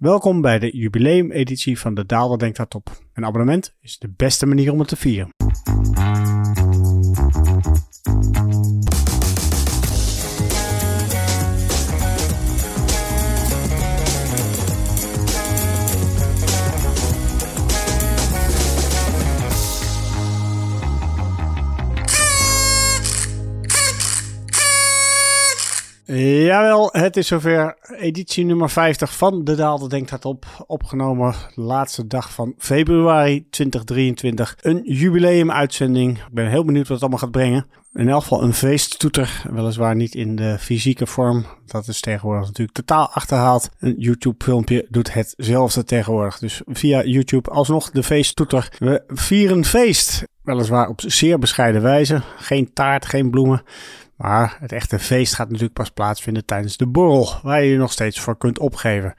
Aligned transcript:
Welkom 0.00 0.40
bij 0.40 0.58
de 0.58 0.76
jubileumeditie 0.76 1.78
van 1.78 1.94
de 1.94 2.06
Daalder 2.06 2.38
Denkt 2.38 2.56
Hardop. 2.56 2.90
Een 3.12 3.24
abonnement 3.24 3.74
is 3.80 3.98
de 3.98 4.08
beste 4.16 4.46
manier 4.46 4.72
om 4.72 4.78
het 4.78 4.88
te 4.88 4.96
vieren. 4.96 5.39
Jawel, 26.50 26.88
het 26.92 27.16
is 27.16 27.26
zover. 27.26 27.76
Editie 27.82 28.44
nummer 28.44 28.70
50 28.70 29.16
van 29.16 29.44
De 29.44 29.54
Daalder 29.54 29.88
Denkt 29.88 30.10
Hardop. 30.10 30.46
Opgenomen 30.66 31.34
laatste 31.54 32.06
dag 32.06 32.32
van 32.32 32.54
februari 32.58 33.46
2023. 33.50 34.56
Een 34.60 34.82
jubileumuitzending. 34.84 36.18
Ik 36.18 36.32
ben 36.32 36.48
heel 36.48 36.64
benieuwd 36.64 36.88
wat 36.88 36.92
het 36.92 37.00
allemaal 37.00 37.18
gaat 37.18 37.30
brengen. 37.30 37.66
In 37.94 38.08
elk 38.08 38.22
geval 38.22 38.42
een 38.42 38.54
feesttoeter. 38.54 39.42
Weliswaar 39.50 39.96
niet 39.96 40.14
in 40.14 40.36
de 40.36 40.56
fysieke 40.58 41.06
vorm. 41.06 41.46
Dat 41.66 41.88
is 41.88 42.00
tegenwoordig 42.00 42.46
natuurlijk 42.46 42.76
totaal 42.76 43.08
achterhaald. 43.08 43.68
Een 43.78 43.94
YouTube 43.98 44.44
filmpje 44.44 44.86
doet 44.88 45.14
hetzelfde 45.14 45.84
tegenwoordig. 45.84 46.38
Dus 46.38 46.60
via 46.66 47.04
YouTube 47.04 47.50
alsnog 47.50 47.90
de 47.90 48.02
feesttoeter. 48.02 48.68
We 48.78 49.02
vieren 49.06 49.64
feest. 49.64 50.22
Weliswaar 50.42 50.88
op 50.88 51.00
zeer 51.06 51.38
bescheiden 51.38 51.82
wijze. 51.82 52.22
Geen 52.36 52.72
taart, 52.72 53.06
geen 53.06 53.30
bloemen. 53.30 53.62
Maar 54.20 54.56
het 54.60 54.72
echte 54.72 54.98
feest 54.98 55.34
gaat 55.34 55.46
natuurlijk 55.46 55.74
pas 55.74 55.90
plaatsvinden 55.90 56.44
tijdens 56.44 56.76
de 56.76 56.86
borrel, 56.86 57.28
waar 57.42 57.62
je 57.62 57.70
je 57.70 57.76
nog 57.76 57.92
steeds 57.92 58.20
voor 58.20 58.36
kunt 58.36 58.58
opgeven. 58.58 59.14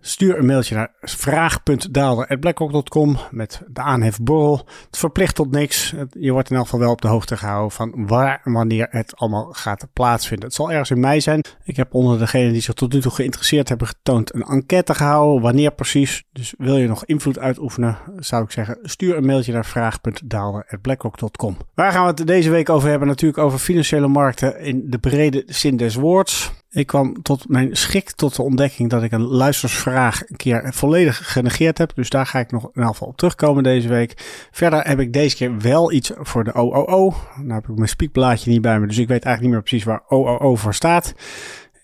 Stuur 0.00 0.38
een 0.38 0.46
mailtje 0.46 0.74
naar 0.74 0.92
vraag.daalder.blackhawk.com 1.00 3.16
met 3.30 3.62
de 3.68 3.80
aanhef 3.80 4.20
borrel. 4.20 4.66
Het 4.86 4.98
verplicht 4.98 5.34
tot 5.34 5.50
niks. 5.50 5.94
Je 6.10 6.32
wordt 6.32 6.50
in 6.50 6.56
elk 6.56 6.64
geval 6.64 6.80
wel 6.80 6.90
op 6.90 7.00
de 7.00 7.08
hoogte 7.08 7.36
gehouden 7.36 7.70
van 7.70 8.06
waar 8.06 8.40
en 8.44 8.52
wanneer 8.52 8.86
het 8.90 9.16
allemaal 9.16 9.52
gaat 9.52 9.86
plaatsvinden. 9.92 10.46
Het 10.46 10.56
zal 10.56 10.70
ergens 10.70 10.90
in 10.90 11.00
mei 11.00 11.20
zijn. 11.20 11.44
Ik 11.64 11.76
heb 11.76 11.94
onder 11.94 12.18
degenen 12.18 12.52
die 12.52 12.60
zich 12.60 12.74
tot 12.74 12.92
nu 12.92 13.00
toe 13.00 13.12
geïnteresseerd 13.12 13.68
hebben 13.68 13.86
getoond 13.86 14.34
een 14.34 14.42
enquête 14.42 14.94
gehouden. 14.94 15.42
Wanneer 15.42 15.72
precies. 15.72 16.24
Dus 16.32 16.54
wil 16.58 16.76
je 16.76 16.88
nog 16.88 17.04
invloed 17.04 17.38
uitoefenen, 17.38 17.98
zou 18.16 18.44
ik 18.44 18.50
zeggen 18.50 18.78
stuur 18.82 19.16
een 19.16 19.26
mailtje 19.26 19.52
naar 19.52 19.66
vraag.daalder.blackhawk.com. 19.66 21.56
Waar 21.74 21.92
gaan 21.92 22.02
we 22.02 22.08
het 22.08 22.26
deze 22.26 22.50
week 22.50 22.68
over 22.68 22.88
hebben? 22.88 23.08
Natuurlijk 23.08 23.42
over 23.42 23.58
financiële 23.58 24.08
markten 24.08 24.60
in 24.60 24.84
de 24.86 24.98
brede 24.98 25.42
zin 25.46 25.76
des 25.76 25.94
woords. 25.94 26.52
Ik 26.70 26.86
kwam 26.86 27.22
tot 27.22 27.48
mijn 27.48 27.76
schik 27.76 28.10
tot 28.10 28.36
de 28.36 28.42
ontdekking 28.42 28.90
dat 28.90 29.02
ik 29.02 29.12
een 29.12 29.26
luistersvraag 29.26 30.22
een 30.26 30.36
keer 30.36 30.72
volledig 30.74 31.32
genegeerd 31.32 31.78
heb. 31.78 31.92
Dus 31.94 32.10
daar 32.10 32.26
ga 32.26 32.38
ik 32.38 32.52
nog 32.52 32.62
in 32.62 32.70
ieder 32.74 32.86
geval 32.86 33.08
op 33.08 33.16
terugkomen 33.16 33.62
deze 33.62 33.88
week. 33.88 34.14
Verder 34.50 34.86
heb 34.86 34.98
ik 34.98 35.12
deze 35.12 35.36
keer 35.36 35.58
wel 35.58 35.92
iets 35.92 36.12
voor 36.16 36.44
de 36.44 36.52
OOO. 36.52 37.14
Nou 37.36 37.52
heb 37.52 37.68
ik 37.68 37.76
mijn 37.76 37.88
spiekblaadje 37.88 38.50
niet 38.50 38.62
bij 38.62 38.80
me, 38.80 38.86
dus 38.86 38.98
ik 38.98 39.08
weet 39.08 39.24
eigenlijk 39.24 39.42
niet 39.42 39.52
meer 39.52 39.62
precies 39.62 39.84
waar 39.84 40.02
OOO 40.08 40.56
voor 40.56 40.74
staat. 40.74 41.14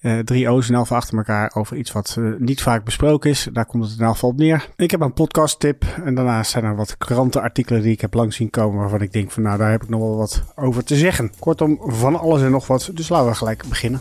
Uh, 0.00 0.18
drie 0.18 0.48
O's 0.48 0.68
en 0.68 0.74
elf 0.74 0.92
achter 0.92 1.16
elkaar 1.16 1.50
over 1.55 1.77
iets 1.77 1.92
wat 1.92 2.16
uh, 2.18 2.34
niet 2.38 2.62
vaak 2.62 2.84
besproken 2.84 3.30
is. 3.30 3.48
Daar 3.52 3.66
komt 3.66 3.84
het 3.84 4.00
in 4.00 4.06
geval 4.06 4.30
op 4.30 4.36
neer. 4.36 4.68
Ik 4.77 4.90
heb 4.90 5.00
een 5.00 5.12
podcast 5.12 5.60
tip 5.60 5.84
en 6.05 6.14
daarnaast 6.14 6.50
zijn 6.50 6.64
er 6.64 6.77
wat 6.77 6.96
krantenartikelen 6.98 7.82
die 7.82 7.92
ik 7.92 8.00
heb 8.00 8.14
langs 8.14 8.36
zien 8.36 8.50
komen 8.50 8.80
waarvan 8.80 9.00
ik 9.00 9.12
denk 9.12 9.30
van 9.30 9.42
nou 9.42 9.58
daar 9.58 9.70
heb 9.70 9.82
ik 9.82 9.88
nog 9.88 10.00
wel 10.00 10.16
wat 10.16 10.42
over 10.55 10.84
te 10.84 10.96
zeggen. 10.96 11.32
Kortom 11.38 11.78
van 11.82 12.18
alles 12.18 12.42
en 12.42 12.50
nog 12.50 12.66
wat, 12.66 12.90
dus 12.94 13.08
laten 13.08 13.28
we 13.28 13.34
gelijk 13.34 13.64
beginnen. 13.68 14.00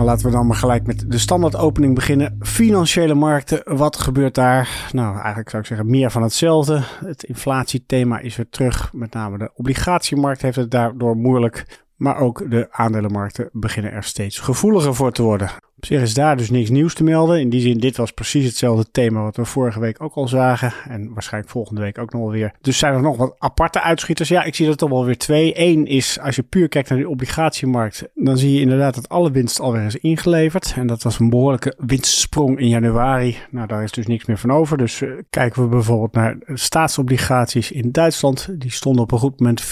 Nou, 0.00 0.12
laten 0.12 0.28
we 0.28 0.36
dan 0.36 0.46
maar 0.46 0.56
gelijk 0.56 0.86
met 0.86 1.10
de 1.10 1.18
standaardopening 1.18 1.94
beginnen. 1.94 2.36
Financiële 2.40 3.14
markten, 3.14 3.76
wat 3.76 3.96
gebeurt 3.96 4.34
daar? 4.34 4.88
Nou, 4.92 5.16
eigenlijk 5.16 5.50
zou 5.50 5.62
ik 5.62 5.68
zeggen 5.68 5.90
meer 5.90 6.10
van 6.10 6.22
hetzelfde. 6.22 6.82
Het 7.04 7.22
inflatiethema 7.22 8.18
is 8.18 8.36
weer 8.36 8.48
terug. 8.50 8.92
Met 8.92 9.12
name 9.12 9.38
de 9.38 9.50
obligatiemarkt 9.54 10.42
heeft 10.42 10.56
het 10.56 10.70
daardoor 10.70 11.16
moeilijk. 11.16 11.84
Maar 11.96 12.16
ook 12.16 12.50
de 12.50 12.68
aandelenmarkten 12.70 13.48
beginnen 13.52 13.92
er 13.92 14.04
steeds 14.04 14.38
gevoeliger 14.38 14.94
voor 14.94 15.12
te 15.12 15.22
worden. 15.22 15.50
Op 15.80 15.86
zich 15.86 16.00
is 16.00 16.14
daar 16.14 16.36
dus 16.36 16.50
niks 16.50 16.70
nieuws 16.70 16.94
te 16.94 17.04
melden. 17.04 17.40
In 17.40 17.50
die 17.50 17.60
zin, 17.60 17.78
dit 17.78 17.96
was 17.96 18.10
precies 18.10 18.44
hetzelfde 18.44 18.90
thema 18.90 19.22
wat 19.22 19.36
we 19.36 19.44
vorige 19.44 19.80
week 19.80 20.02
ook 20.02 20.14
al 20.14 20.28
zagen. 20.28 20.72
En 20.88 21.12
waarschijnlijk 21.12 21.52
volgende 21.52 21.80
week 21.80 21.98
ook 21.98 22.12
nog 22.12 22.22
wel 22.22 22.30
weer. 22.30 22.52
Dus 22.60 22.78
zijn 22.78 22.94
er 22.94 23.02
nog 23.02 23.16
wat 23.16 23.34
aparte 23.38 23.80
uitschieters? 23.80 24.28
Ja, 24.28 24.42
ik 24.42 24.54
zie 24.54 24.68
er 24.68 24.76
toch 24.76 24.90
wel 24.90 25.04
weer 25.04 25.18
twee. 25.18 25.52
Eén 25.54 25.86
is, 25.86 26.18
als 26.18 26.36
je 26.36 26.42
puur 26.42 26.68
kijkt 26.68 26.88
naar 26.88 26.98
de 26.98 27.08
obligatiemarkt, 27.08 28.08
dan 28.14 28.38
zie 28.38 28.54
je 28.54 28.60
inderdaad 28.60 28.94
dat 28.94 29.08
alle 29.08 29.30
winst 29.30 29.60
alweer 29.60 29.84
is 29.84 29.96
ingeleverd. 29.96 30.72
En 30.76 30.86
dat 30.86 31.02
was 31.02 31.18
een 31.18 31.30
behoorlijke 31.30 31.74
winstsprong 31.78 32.58
in 32.58 32.68
januari. 32.68 33.36
Nou, 33.50 33.66
daar 33.66 33.82
is 33.82 33.92
dus 33.92 34.06
niks 34.06 34.24
meer 34.24 34.38
van 34.38 34.52
over. 34.52 34.78
Dus 34.78 35.00
uh, 35.00 35.10
kijken 35.30 35.62
we 35.62 35.68
bijvoorbeeld 35.68 36.12
naar 36.12 36.36
staatsobligaties 36.46 37.72
in 37.72 37.92
Duitsland. 37.92 38.48
Die 38.60 38.70
stonden 38.72 39.02
op 39.02 39.12
een 39.12 39.18
goed 39.18 39.40
moment 39.40 39.62
4% 39.62 39.66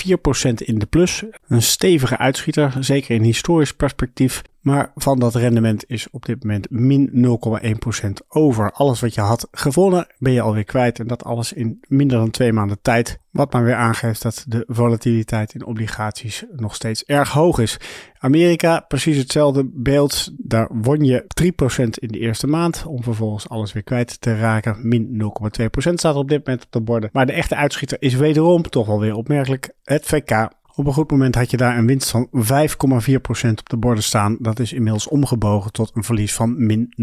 in 0.55 0.79
de 0.79 0.87
plus. 0.87 1.25
Een 1.49 1.63
stevige 1.63 2.19
uitschieter, 2.19 2.77
zeker 2.81 3.15
in 3.15 3.23
historisch 3.23 3.75
perspectief. 3.75 4.43
Maar 4.61 4.93
van 4.95 5.19
dat 5.19 5.35
rendement 5.35 5.85
is 5.87 6.11
op 6.11 6.27
dit 6.27 6.43
moment 6.43 6.71
min 6.71 7.11
0,1% 7.13 8.11
over. 8.29 8.73
Alles 8.73 9.01
wat 9.01 9.15
je 9.15 9.21
had 9.21 9.49
gewonnen 9.51 10.07
ben 10.19 10.33
je 10.33 10.41
alweer 10.41 10.65
kwijt. 10.65 10.99
En 10.99 11.07
dat 11.07 11.25
alles 11.25 11.53
in 11.53 11.79
minder 11.89 12.19
dan 12.19 12.31
twee 12.31 12.53
maanden 12.53 12.79
tijd. 12.83 13.19
Wat 13.31 13.53
maar 13.53 13.65
weer 13.65 13.75
aangeeft 13.75 14.23
dat 14.23 14.45
de 14.49 14.65
volatiliteit 14.67 15.55
in 15.55 15.65
obligaties 15.65 16.45
nog 16.51 16.75
steeds 16.75 17.05
erg 17.05 17.31
hoog 17.31 17.59
is. 17.59 17.79
Amerika, 18.19 18.81
precies 18.89 19.17
hetzelfde 19.17 19.71
beeld. 19.73 20.31
Daar 20.37 20.69
won 20.73 21.05
je 21.05 21.25
3% 21.83 21.89
in 21.91 22.09
de 22.09 22.19
eerste 22.19 22.47
maand. 22.47 22.85
Om 22.87 23.03
vervolgens 23.03 23.49
alles 23.49 23.73
weer 23.73 23.83
kwijt 23.83 24.21
te 24.21 24.39
raken. 24.39 24.89
Min 24.89 25.33
0,2% 25.89 25.95
staat 25.95 26.15
op 26.15 26.29
dit 26.29 26.47
moment 26.47 26.65
op 26.65 26.73
de 26.73 26.81
borden. 26.81 27.11
Maar 27.13 27.27
de 27.27 27.33
echte 27.33 27.57
uitschieter 27.57 27.97
is 28.01 28.15
wederom 28.15 28.63
toch 28.63 28.87
wel 28.87 29.01
weer 29.01 29.15
opmerkelijk. 29.15 29.73
Het 29.85 30.07
VK 30.07 30.49
op 30.79 30.87
een 30.87 30.93
goed 30.93 31.11
moment 31.11 31.35
had 31.35 31.51
je 31.51 31.57
daar 31.57 31.79
een 31.79 31.87
winst 31.87 32.11
van 32.11 32.29
5,4% 32.33 32.41
op 33.51 33.69
de 33.69 33.77
borden 33.77 34.05
staan. 34.05 34.37
Dat 34.41 34.59
is 34.59 34.73
inmiddels 34.73 35.09
omgebogen 35.09 35.73
tot 35.73 35.91
een 35.95 36.05
verlies 36.05 36.35
van 36.35 36.67
min 36.67 36.95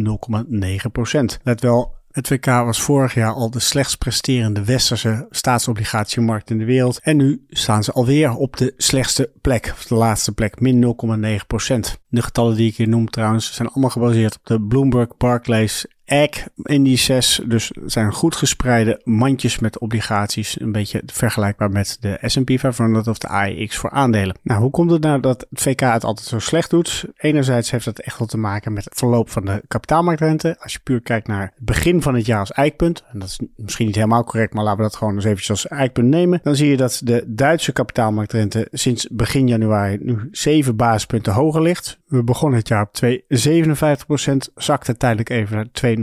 0,9%. 1.14 1.42
Let 1.44 1.62
wel, 1.62 1.94
het 2.12 2.30
WK 2.30 2.46
was 2.46 2.82
vorig 2.82 3.14
jaar 3.14 3.34
al 3.34 3.50
de 3.50 3.60
slechtst 3.60 3.98
presterende 3.98 4.64
westerse 4.64 5.28
staatsobligatiemarkt 5.30 6.50
in 6.50 6.58
de 6.58 6.66
wereld. 6.66 7.00
En 7.00 7.18
nu 7.18 7.46
staan 7.50 7.84
ze 7.84 7.92
alweer 7.92 8.36
op 8.36 8.58
de 8.58 8.74
slechtste 8.78 9.32
plek, 9.42 9.72
of 9.74 9.86
de 9.86 9.96
laatste 9.96 10.32
plek, 10.32 10.60
min 10.60 10.84
0,9%. 10.84 11.76
De 12.08 12.22
getallen 12.22 12.56
die 12.56 12.70
ik 12.70 12.76
hier 12.76 12.88
noem 12.88 13.10
trouwens 13.10 13.54
zijn 13.54 13.68
allemaal 13.68 13.90
gebaseerd 13.90 14.36
op 14.36 14.46
de 14.46 14.62
Bloomberg 14.62 15.18
Barclays 15.18 15.86
Egg 16.06 16.48
indices, 16.62 17.42
dus 17.46 17.72
zijn 17.86 18.14
goed 18.14 18.36
gespreide 18.36 19.02
mandjes 19.04 19.60
met 19.60 19.80
obligaties. 19.80 20.60
Een 20.60 20.72
beetje 20.72 21.02
vergelijkbaar 21.06 21.72
met 21.72 21.98
de 22.00 22.18
S&P 22.22 22.60
500 22.60 23.08
of 23.08 23.18
de 23.18 23.28
AEX 23.28 23.78
voor 23.78 23.90
aandelen. 23.90 24.38
Nou, 24.42 24.62
hoe 24.62 24.72
komt 24.72 24.92
het 24.92 25.02
nou 25.02 25.20
dat 25.20 25.46
het 25.50 25.62
VK 25.62 25.80
het 25.80 26.04
altijd 26.04 26.28
zo 26.28 26.40
slecht 26.40 26.70
doet? 26.70 27.06
Enerzijds 27.18 27.72
heeft 27.72 27.86
dat 27.86 28.00
echt 28.00 28.20
wel 28.20 28.28
te 28.28 28.38
maken 28.38 28.74
met 28.74 28.84
het 28.84 28.98
verloop 28.98 29.30
van 29.30 29.46
de 29.46 29.64
kapitaalmarktrente. 29.68 30.56
Als 30.60 30.74
je 30.74 30.80
puur 30.84 31.02
kijkt 31.02 31.28
naar 31.28 31.52
het 31.56 31.66
begin 31.66 32.02
van 32.02 32.16
het 32.16 32.26
jaar 32.26 32.40
als 32.40 32.52
eikpunt, 32.52 33.04
en 33.12 33.20
dat 33.20 33.28
is 33.28 33.40
misschien 33.56 33.86
niet 33.86 33.96
helemaal 33.96 34.24
correct, 34.24 34.54
maar 34.54 34.64
laten 34.64 34.78
we 34.78 34.84
dat 34.84 34.96
gewoon 34.96 35.16
eens 35.16 35.24
eventjes 35.24 35.50
als 35.50 35.68
eikpunt 35.68 36.08
nemen. 36.08 36.40
Dan 36.44 36.56
zie 36.56 36.70
je 36.70 36.78
dat 36.78 37.02
de 37.04 37.24
Duitse 37.28 37.72
kapitaalmarktrente 37.72 38.68
sinds 38.72 39.08
begin 39.12 39.48
januari 39.48 39.98
nu 40.02 40.28
7 40.32 40.76
basispunten 40.76 41.34
hoger 41.34 41.62
ligt. 41.62 42.00
We 42.06 42.24
begonnen 42.24 42.60
het 42.60 42.68
jaar 42.68 42.82
op 42.82 42.96
2,57%, 43.06 44.54
zakte 44.56 44.98
tijdelijk 44.98 45.30
even 45.30 45.56
naar 45.56 45.98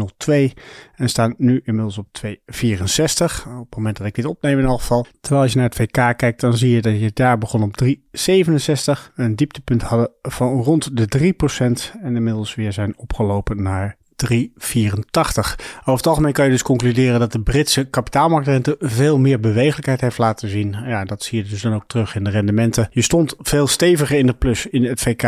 2,02 0.48 0.52
en 0.94 1.08
staan 1.08 1.34
nu 1.38 1.60
inmiddels 1.64 1.98
op 1.98 2.06
2,64. 2.26 2.32
Op 3.46 3.66
het 3.66 3.76
moment 3.76 3.96
dat 3.96 4.06
ik 4.06 4.14
dit 4.14 4.24
opneem 4.24 4.58
in 4.58 4.64
elk 4.64 4.80
geval. 4.80 5.06
Terwijl 5.20 5.42
als 5.42 5.52
je 5.52 5.58
naar 5.58 5.68
het 5.68 5.76
VK 5.76 6.16
kijkt, 6.16 6.40
dan 6.40 6.56
zie 6.56 6.70
je 6.70 6.82
dat 6.82 7.00
je 7.00 7.10
daar 7.14 7.38
begon 7.38 7.62
op 7.62 7.82
3,67. 7.84 9.12
Een 9.14 9.36
dieptepunt 9.36 9.82
hadden 9.82 10.10
van 10.22 10.62
rond 10.62 10.96
de 10.96 11.32
3% 11.98 12.00
en 12.02 12.16
inmiddels 12.16 12.54
weer 12.54 12.72
zijn 12.72 12.98
opgelopen 12.98 13.62
naar 13.62 13.96
3,84. 14.30 15.54
Over 15.80 15.96
het 15.96 16.06
algemeen 16.06 16.32
kan 16.32 16.44
je 16.44 16.50
dus 16.50 16.62
concluderen 16.62 17.20
dat 17.20 17.32
de 17.32 17.40
Britse 17.40 17.84
kapitaalmarktrente 17.84 18.76
veel 18.80 19.18
meer 19.18 19.40
bewegelijkheid 19.40 20.00
heeft 20.00 20.18
laten 20.18 20.48
zien. 20.48 20.76
Ja, 20.86 21.04
dat 21.04 21.22
zie 21.22 21.42
je 21.42 21.50
dus 21.50 21.62
dan 21.62 21.74
ook 21.74 21.86
terug 21.86 22.14
in 22.14 22.24
de 22.24 22.30
rendementen. 22.30 22.88
Je 22.90 23.02
stond 23.02 23.34
veel 23.38 23.66
steviger 23.66 24.18
in 24.18 24.26
de 24.26 24.32
plus 24.32 24.66
in 24.66 24.84
het 24.84 25.00
VK, 25.00 25.22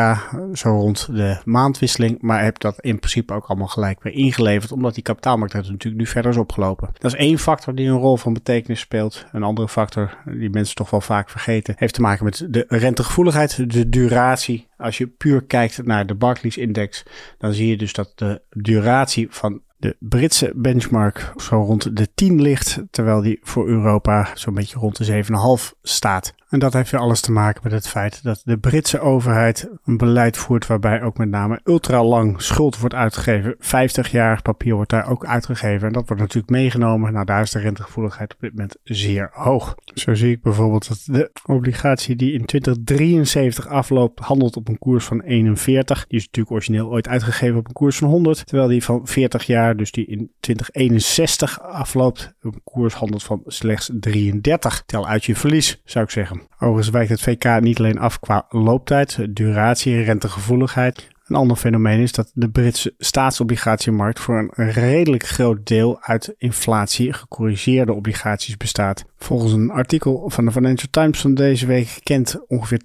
zo 0.52 0.68
rond 0.68 1.08
de 1.12 1.40
maandwisseling, 1.44 2.18
maar 2.20 2.42
hebt 2.42 2.62
dat 2.62 2.80
in 2.80 2.98
principe 2.98 3.34
ook 3.34 3.46
allemaal 3.46 3.66
gelijk 3.66 4.02
weer 4.02 4.12
ingeleverd, 4.12 4.72
omdat 4.72 4.94
die 4.94 5.02
kapitaalmarktrente 5.02 5.70
natuurlijk 5.70 6.02
nu 6.02 6.06
verder 6.06 6.30
is 6.30 6.36
opgelopen. 6.36 6.90
Dat 6.98 7.12
is 7.12 7.18
één 7.18 7.38
factor 7.38 7.74
die 7.74 7.88
een 7.88 7.98
rol 7.98 8.16
van 8.16 8.32
betekenis 8.32 8.80
speelt. 8.80 9.24
Een 9.32 9.42
andere 9.42 9.68
factor 9.68 10.16
die 10.24 10.50
mensen 10.50 10.74
toch 10.74 10.90
wel 10.90 11.00
vaak 11.00 11.30
vergeten, 11.30 11.74
heeft 11.78 11.94
te 11.94 12.00
maken 12.00 12.24
met 12.24 12.46
de 12.50 12.64
rentegevoeligheid, 12.68 13.72
de 13.72 13.88
duratie 13.88 14.66
als 14.76 14.98
je 14.98 15.06
puur 15.06 15.44
kijkt 15.44 15.86
naar 15.86 16.06
de 16.06 16.14
Barclays-index, 16.14 17.02
dan 17.38 17.52
zie 17.52 17.68
je 17.68 17.76
dus 17.76 17.92
dat 17.92 18.12
de 18.14 18.42
duratie 18.50 19.26
van 19.30 19.62
de 19.76 19.96
Britse 19.98 20.52
benchmark 20.56 21.32
zo 21.36 21.56
rond 21.56 21.96
de 21.96 22.08
10 22.14 22.40
ligt, 22.40 22.82
terwijl 22.90 23.20
die 23.20 23.38
voor 23.42 23.68
Europa 23.68 24.30
zo'n 24.34 24.54
beetje 24.54 24.78
rond 24.78 24.96
de 24.96 25.24
7,5 25.24 25.78
staat. 25.82 26.34
En 26.54 26.60
dat 26.60 26.72
heeft 26.72 26.90
weer 26.90 27.00
alles 27.00 27.20
te 27.20 27.32
maken 27.32 27.60
met 27.62 27.72
het 27.72 27.88
feit 27.88 28.22
dat 28.22 28.42
de 28.44 28.58
Britse 28.58 29.00
overheid 29.00 29.68
een 29.84 29.96
beleid 29.96 30.36
voert 30.36 30.66
waarbij 30.66 31.02
ook 31.02 31.18
met 31.18 31.28
name 31.28 31.60
ultralang 31.64 32.42
schuld 32.42 32.78
wordt 32.78 32.94
uitgegeven. 32.94 33.54
50 33.58 34.10
jaar 34.10 34.42
papier 34.42 34.74
wordt 34.74 34.90
daar 34.90 35.10
ook 35.10 35.26
uitgegeven 35.26 35.86
en 35.86 35.92
dat 35.92 36.06
wordt 36.06 36.22
natuurlijk 36.22 36.50
meegenomen. 36.50 37.12
Nou, 37.12 37.24
daar 37.24 37.42
is 37.42 37.50
de 37.50 37.58
rentegevoeligheid 37.58 38.34
op 38.34 38.40
dit 38.40 38.50
moment 38.50 38.76
zeer 38.82 39.30
hoog. 39.32 39.74
Zo 39.84 40.14
zie 40.14 40.30
ik 40.30 40.42
bijvoorbeeld 40.42 40.88
dat 40.88 41.02
de 41.04 41.30
obligatie 41.44 42.16
die 42.16 42.32
in 42.32 42.44
2073 42.44 43.68
afloopt 43.68 44.20
handelt 44.20 44.56
op 44.56 44.68
een 44.68 44.78
koers 44.78 45.04
van 45.04 45.20
41. 45.20 46.06
Die 46.06 46.18
is 46.18 46.24
natuurlijk 46.24 46.54
origineel 46.54 46.88
ooit 46.88 47.08
uitgegeven 47.08 47.58
op 47.58 47.66
een 47.66 47.72
koers 47.72 47.96
van 47.96 48.08
100, 48.08 48.46
terwijl 48.46 48.68
die 48.68 48.84
van 48.84 49.00
40 49.06 49.44
jaar, 49.44 49.76
dus 49.76 49.90
die 49.90 50.06
in 50.06 50.30
2061 50.40 51.60
afloopt, 51.60 52.34
op 52.42 52.54
een 52.54 52.60
koers 52.64 52.94
handelt 52.94 53.22
van 53.22 53.42
slechts 53.46 53.90
33. 53.92 54.82
Tel 54.86 55.06
uit 55.06 55.24
je 55.24 55.36
verlies, 55.36 55.80
zou 55.84 56.04
ik 56.04 56.10
zeggen. 56.10 56.43
Overigens 56.58 56.90
wijkt 56.90 57.10
het 57.10 57.20
VK 57.20 57.60
niet 57.60 57.78
alleen 57.78 57.98
af 57.98 58.20
qua 58.20 58.46
looptijd, 58.48 59.26
duratie 59.30 59.96
en 59.96 60.04
rentegevoeligheid. 60.04 61.12
Een 61.24 61.36
ander 61.36 61.56
fenomeen 61.56 62.00
is 62.00 62.12
dat 62.12 62.30
de 62.34 62.50
Britse 62.50 62.94
staatsobligatiemarkt 62.98 64.20
voor 64.20 64.50
een 64.54 64.70
redelijk 64.70 65.26
groot 65.26 65.66
deel 65.66 66.00
uit 66.00 66.34
inflatie 66.38 67.12
gecorrigeerde 67.12 67.92
obligaties 67.92 68.56
bestaat. 68.56 69.04
Volgens 69.16 69.52
een 69.52 69.70
artikel 69.70 70.30
van 70.30 70.44
de 70.44 70.52
Financial 70.52 70.88
Times 70.90 71.20
van 71.20 71.34
deze 71.34 71.66
week 71.66 71.98
kent 72.02 72.40
ongeveer 72.46 72.80